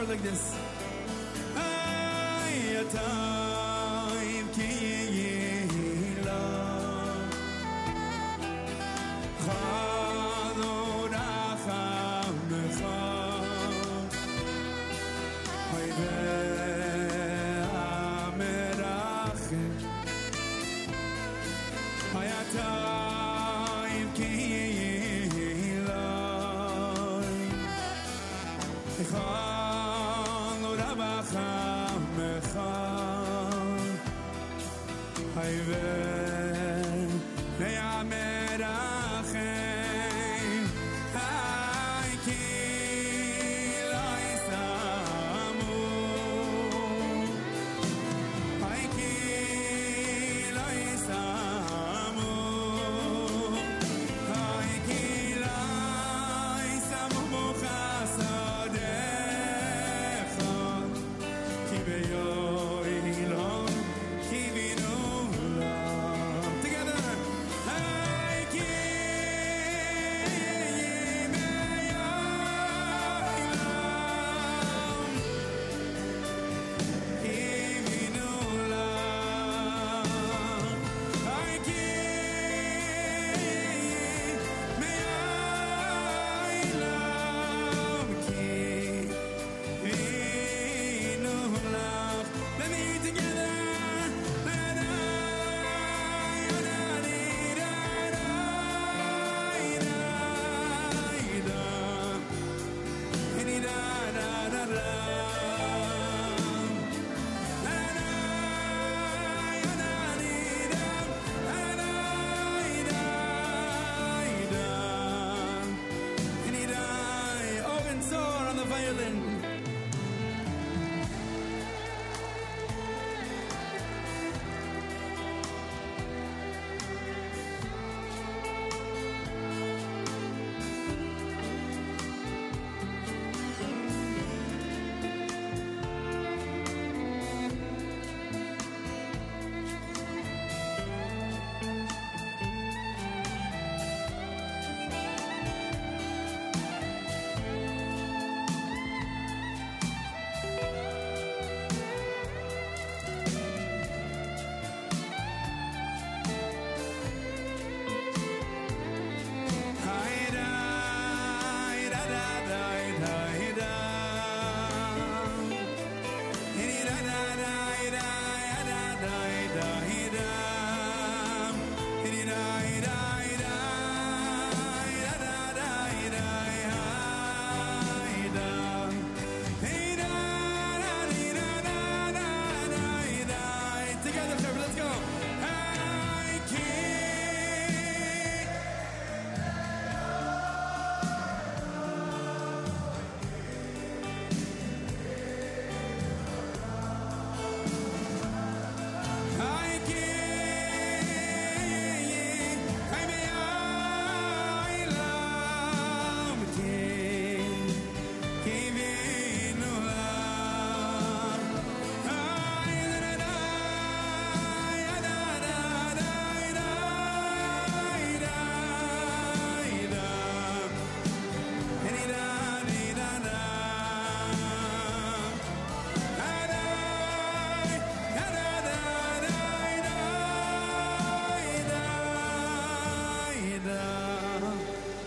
[0.09, 0.52] Like this.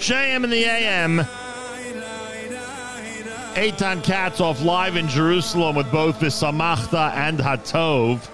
[0.06, 1.17] JM in the AM.
[3.56, 8.30] Eitan Katzoff live in Jerusalem with both the Samachta and Hatov.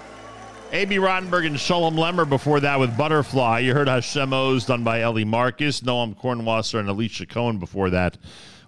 [0.73, 3.59] Abie Rotenberg and Shalom Lemmer before that with Butterfly.
[3.59, 8.17] You heard Hashem O's done by Eli Marcus, Noam Kornwasser, and Alicia Cohen before that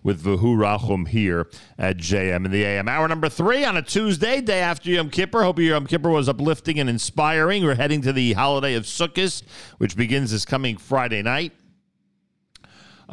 [0.02, 2.88] with Vahu Rachum here at JM in the AM.
[2.88, 5.44] Hour number three on a Tuesday, day after Yom Kippur.
[5.44, 7.66] Hope your Yom Kippur was uplifting and inspiring.
[7.66, 9.44] We're heading to the holiday of Sukkot,
[9.80, 11.52] which begins this coming Friday night.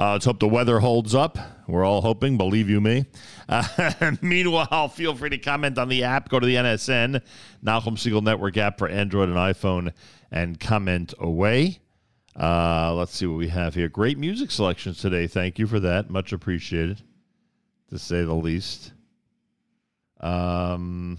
[0.00, 1.36] Uh, let's hope the weather holds up.
[1.68, 3.04] We're all hoping, believe you me.
[3.50, 6.28] Uh, meanwhile, feel free to comment on the app.
[6.28, 7.20] Go to the NSN,
[7.64, 9.92] Nachum Segal Network app for Android and iPhone,
[10.30, 11.80] and comment away.
[12.38, 13.88] Uh, let's see what we have here.
[13.88, 15.26] Great music selections today.
[15.26, 16.10] Thank you for that.
[16.10, 17.02] Much appreciated,
[17.88, 18.92] to say the least.
[20.20, 21.18] Um,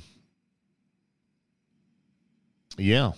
[2.78, 3.12] yeah.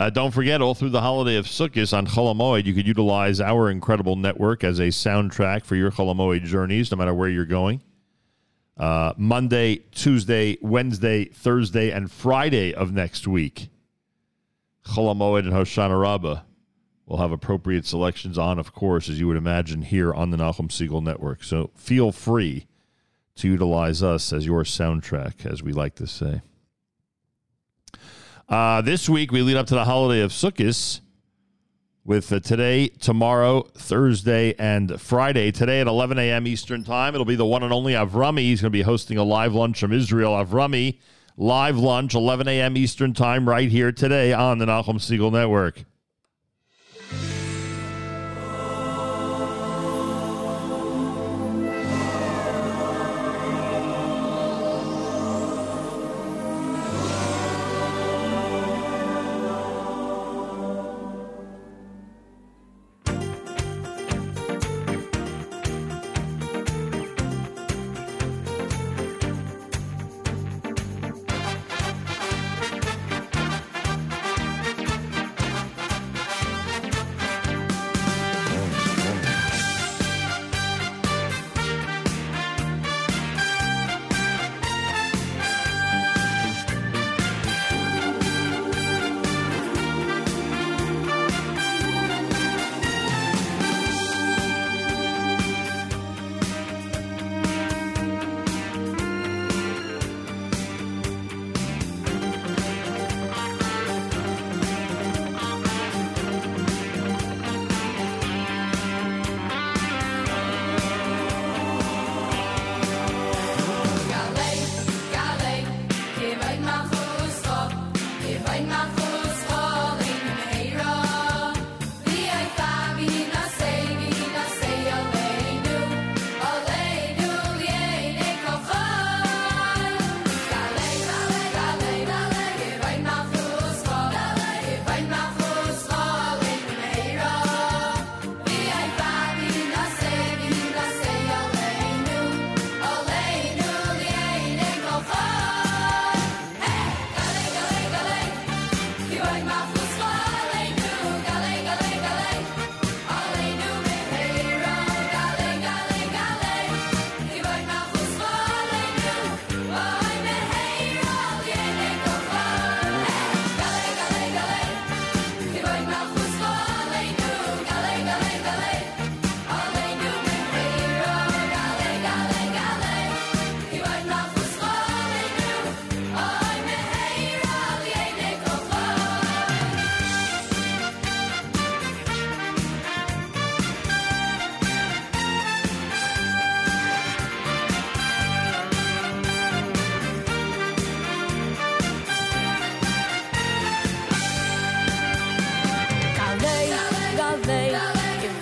[0.00, 3.38] Uh, don't forget, all through the holiday of Sukkot on Chol Hamoed, you could utilize
[3.38, 7.44] our incredible network as a soundtrack for your Chol Hamoed journeys, no matter where you're
[7.44, 7.82] going.
[8.78, 13.68] Uh, Monday, Tuesday, Wednesday, Thursday, and Friday of next week.
[14.86, 16.44] Chol Hamoed and Hoshana Rabbah
[17.04, 20.70] will have appropriate selections on, of course, as you would imagine, here on the Nachum
[20.70, 21.44] Segal Network.
[21.44, 22.66] So feel free
[23.34, 26.40] to utilize us as your soundtrack, as we like to say.
[28.50, 31.00] Uh, this week, we lead up to the holiday of Sukkot
[32.04, 35.52] with uh, today, tomorrow, Thursday, and Friday.
[35.52, 36.48] Today at 11 a.m.
[36.48, 38.40] Eastern Time, it'll be the one and only Avrami.
[38.40, 40.32] He's going to be hosting a live lunch from Israel.
[40.32, 40.98] Avrami,
[41.36, 42.76] live lunch, 11 a.m.
[42.76, 45.84] Eastern Time, right here today on the Nachum Segal Network.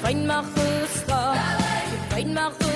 [0.09, 1.35] Rein mach es da,
[2.33, 2.68] mach es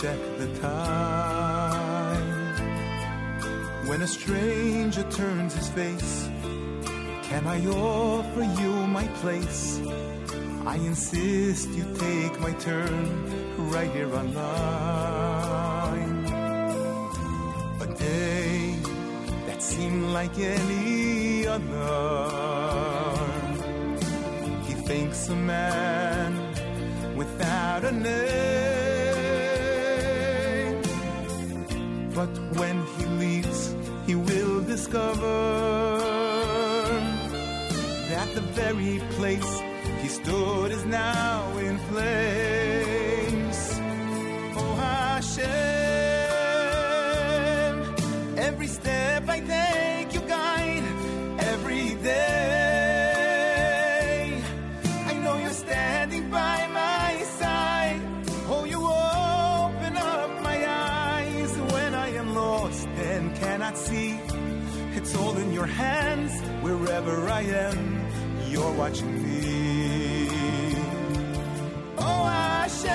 [0.00, 2.26] check the time.
[3.86, 6.30] When a stranger turns his face,
[7.28, 9.78] can I offer you my place?
[10.64, 16.24] I insist you take my turn right here on line.
[17.82, 18.76] A day
[19.46, 22.30] that seemed like any other.
[24.66, 26.30] He thinks a man
[27.16, 28.49] without a name.
[38.34, 39.60] The very place
[40.02, 43.58] he stood is now in flames.
[44.56, 45.48] Oh Hashem,
[48.38, 50.84] every step I take, you guide
[51.40, 52.20] every day.
[55.06, 58.00] I know you're standing by my side.
[58.48, 64.20] Oh, you open up my eyes when I am lost and cannot see.
[64.94, 67.99] It's all in your hands, wherever I am.
[68.60, 70.28] You're watching me.
[71.96, 72.90] Oh, Hashem,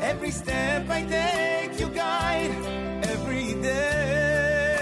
[0.00, 2.52] every step I take, you guide
[3.04, 4.80] every day.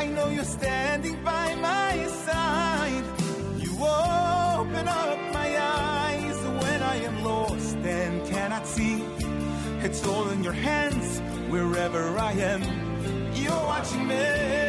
[0.00, 3.04] I know you're standing by my side.
[3.58, 9.04] You open up my eyes when I am lost and cannot see.
[9.82, 11.20] It's all in your hands,
[11.50, 12.62] wherever I am.
[13.34, 14.67] You're watching me.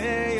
[0.00, 0.39] Tzadikei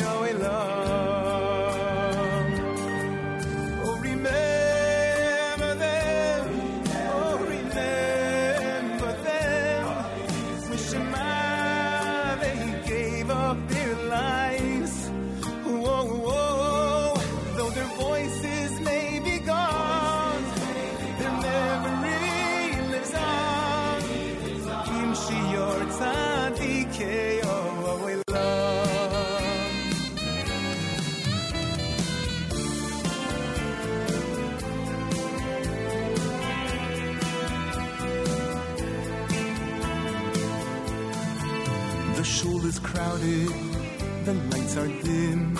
[44.80, 45.58] are dim.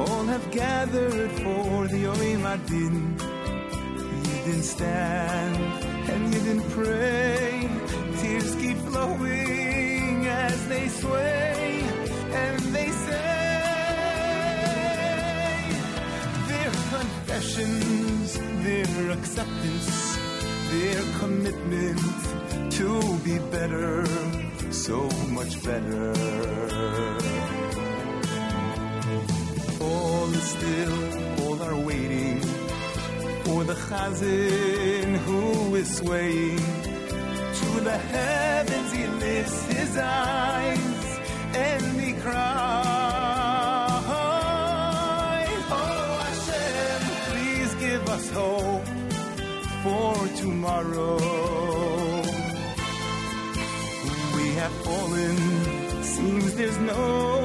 [0.00, 2.96] All have gathered for the Oim Adin.
[4.24, 5.56] You didn't stand
[6.10, 7.70] and you didn't pray.
[8.18, 11.84] Tears keep flowing as they sway
[12.42, 13.32] and they say
[16.50, 18.28] their confessions,
[18.66, 20.18] their acceptance,
[20.72, 22.00] their commitment
[22.78, 22.88] to
[23.24, 24.04] be better,
[24.72, 24.98] so
[25.30, 27.45] much better.
[30.66, 32.40] Still, all are waiting
[33.44, 36.58] for the Chazan who is swaying
[37.60, 38.92] to the heavens.
[38.92, 41.20] He lifts his eyes
[41.54, 42.34] and he cries,
[45.78, 48.86] Oh Hashem, please give us hope
[49.84, 51.16] for tomorrow.
[54.36, 55.36] We have fallen,
[56.02, 57.35] seems there's no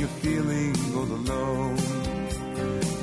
[0.00, 1.76] you're feeling all alone,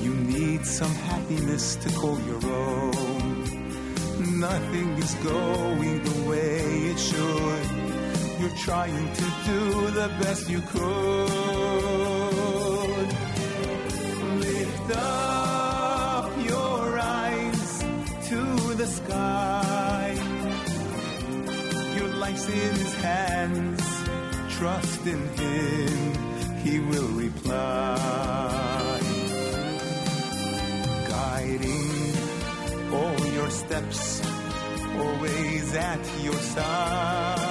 [0.01, 4.39] you need some happiness to call your own.
[4.39, 6.57] Nothing is going the way
[6.91, 7.67] it should.
[8.39, 10.87] You're trying to do the best you could.
[14.47, 17.83] Lift up your eyes
[18.29, 18.41] to
[18.73, 20.17] the sky.
[21.95, 23.83] Your life's in his hands.
[24.57, 26.16] Trust in him,
[26.67, 28.99] he will reply.
[31.07, 32.15] Guiding
[32.93, 34.21] all your steps,
[34.99, 37.46] always at your side.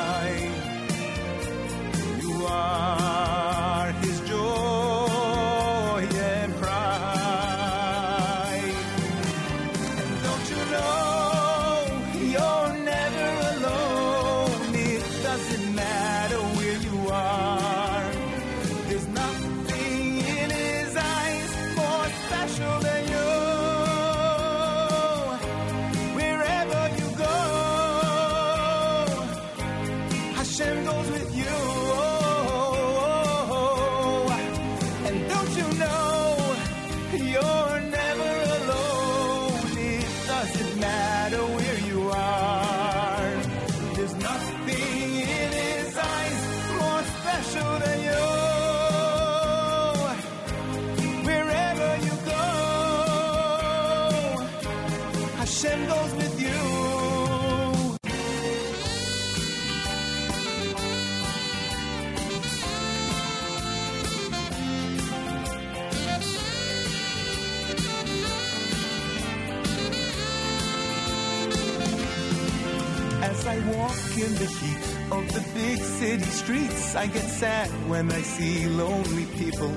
[76.18, 79.74] City streets, I get sad when I see lonely people.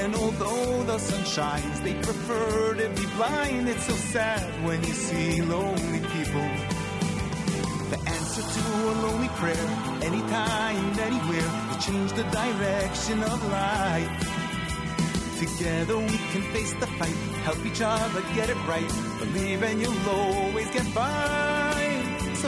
[0.00, 3.68] And although the sun shines, they prefer to be blind.
[3.68, 6.48] It's so sad when you see lonely people.
[7.92, 9.68] The answer to a lonely prayer,
[10.02, 14.10] anytime, anywhere, will change the direction of life.
[15.38, 18.92] Together we can face the fight, help each other get it right.
[19.20, 21.69] Believe and you'll always get by.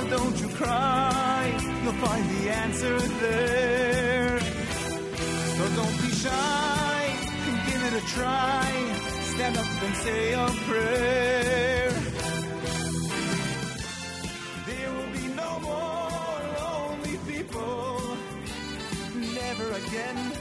[0.03, 1.47] So don't you cry,
[1.85, 4.41] you'll find the answer there.
[4.41, 7.17] So don't be shy,
[7.47, 8.67] and give it a try.
[9.35, 11.91] Stand up and say a prayer.
[14.67, 18.17] There will be no more lonely people,
[19.15, 20.32] never again.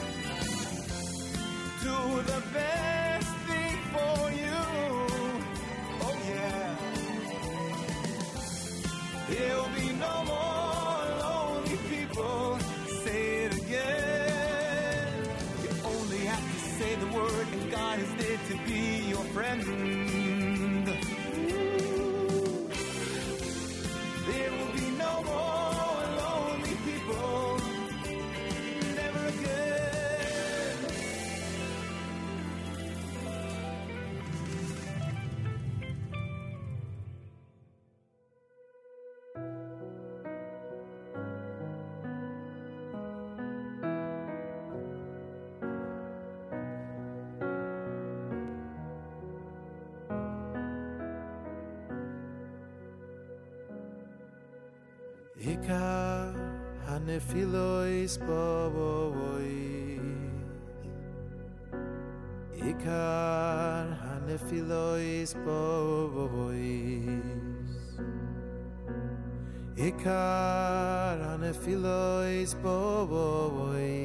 [55.62, 56.34] Ikar
[56.86, 60.02] hanefilois bovois
[62.70, 66.56] Ikar hanefilois bovois
[69.78, 74.02] Ikar hanefilois bovois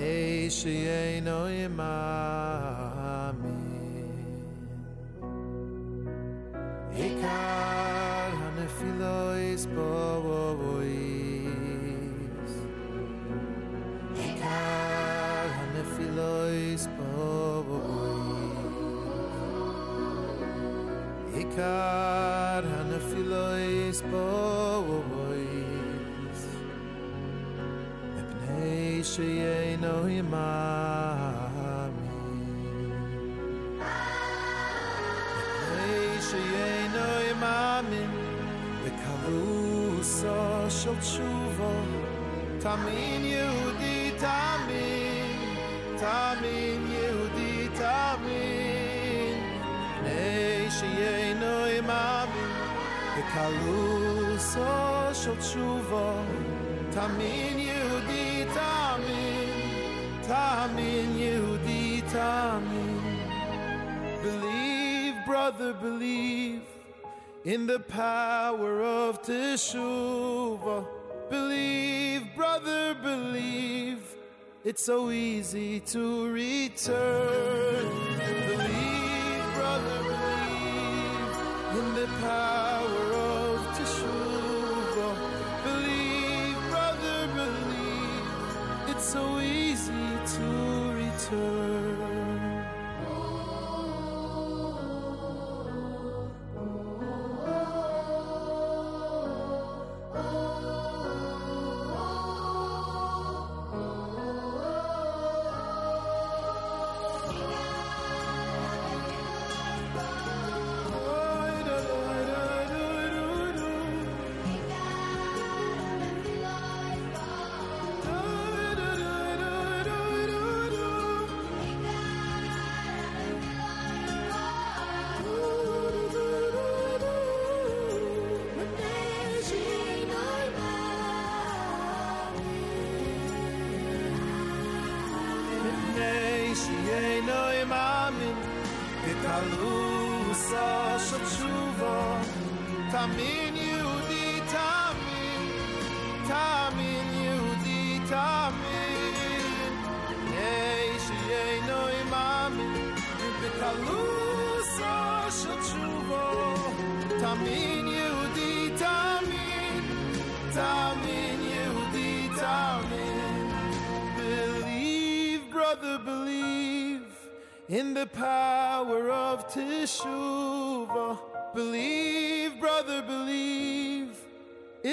[0.00, 2.29] Mipnei sheyeino imamin
[42.70, 45.34] Tamin Yehudi Tamin
[45.98, 49.38] Tamin Yehudi Tamin
[50.04, 52.52] Mepnei sheyeino imamin
[53.14, 54.70] Bekaruso
[55.20, 56.06] shel tshuva
[56.94, 59.50] Tamin Yehudi Tamin
[60.28, 63.02] Tamin Yehudi Tamin
[64.22, 66.62] Believe, brother, believe
[67.44, 70.86] in the power of Teshuvah.
[71.30, 72.09] Believe,
[72.40, 74.02] brother, believe.
[74.64, 77.84] It's so easy to return.
[78.48, 81.36] Believe, brother, believe
[81.78, 85.16] in the power of Teshuvah.
[85.68, 88.88] Believe, brother, believe.
[88.88, 90.46] It's so easy to
[91.02, 91.89] return.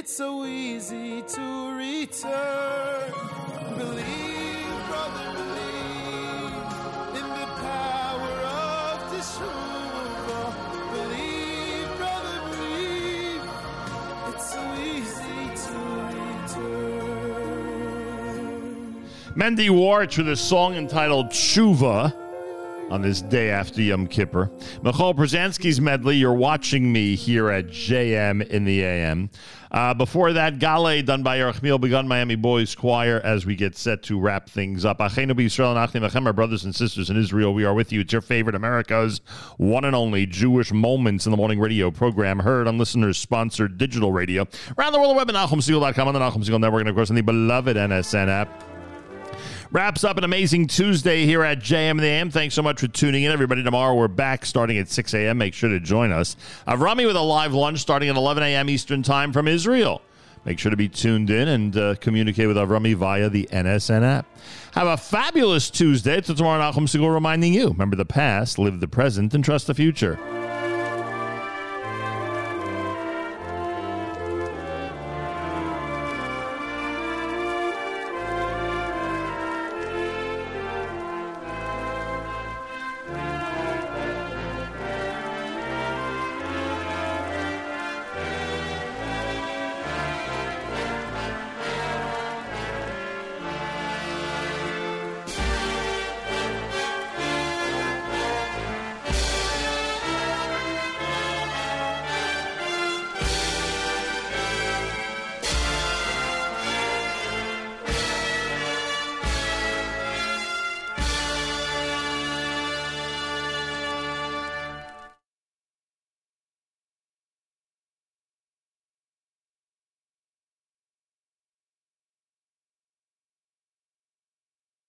[0.08, 1.42] It's so easy to
[1.76, 3.12] return.
[3.78, 6.54] Believe, brother, believe
[7.20, 8.96] in the power of.
[10.94, 13.44] Believe, brother, believe.
[14.30, 15.78] It's so easy to
[16.56, 17.36] return.
[19.36, 22.14] Mendy Worch with a song entitled Tshuva
[22.90, 24.50] on this day after Yom Kippur.
[24.82, 29.30] Michal Brzezinski's medley, You're Watching Me here at JM in the AM.
[29.72, 34.02] Uh, before that, Gale done by Yerachmiel Begun Miami Boys Choir as we get set
[34.04, 35.00] to wrap things up.
[35.00, 38.02] Achenu B'Yisrael and Achim our brothers and sisters in Israel, we are with you.
[38.02, 39.20] It's your favorite America's
[39.58, 44.12] one and only Jewish Moments in the Morning radio program, heard on listeners sponsored digital
[44.12, 44.48] radio.
[44.78, 47.16] Around the world, web at NachumSegal.com on the Nachum Segal Network, and of course on
[47.16, 48.67] the beloved NSN app.
[49.70, 52.32] Wraps up an amazing Tuesday here at JM the AM.
[52.32, 53.64] Thanks so much for tuning in, everybody.
[53.64, 55.38] Tomorrow we're back starting at 6 a.m.
[55.38, 56.38] Make sure to join us.
[56.66, 58.70] Avrami with a live lunch starting at 11 a.m.
[58.70, 60.02] Eastern Time from Israel.
[60.46, 64.26] Make sure to be tuned in and uh, communicate with Avrami via the NSN app.
[64.72, 66.22] Have a fabulous Tuesday.
[66.22, 69.74] Till tomorrow, Nachum Segal reminding you remember the past, live the present, and trust the
[69.74, 70.18] future.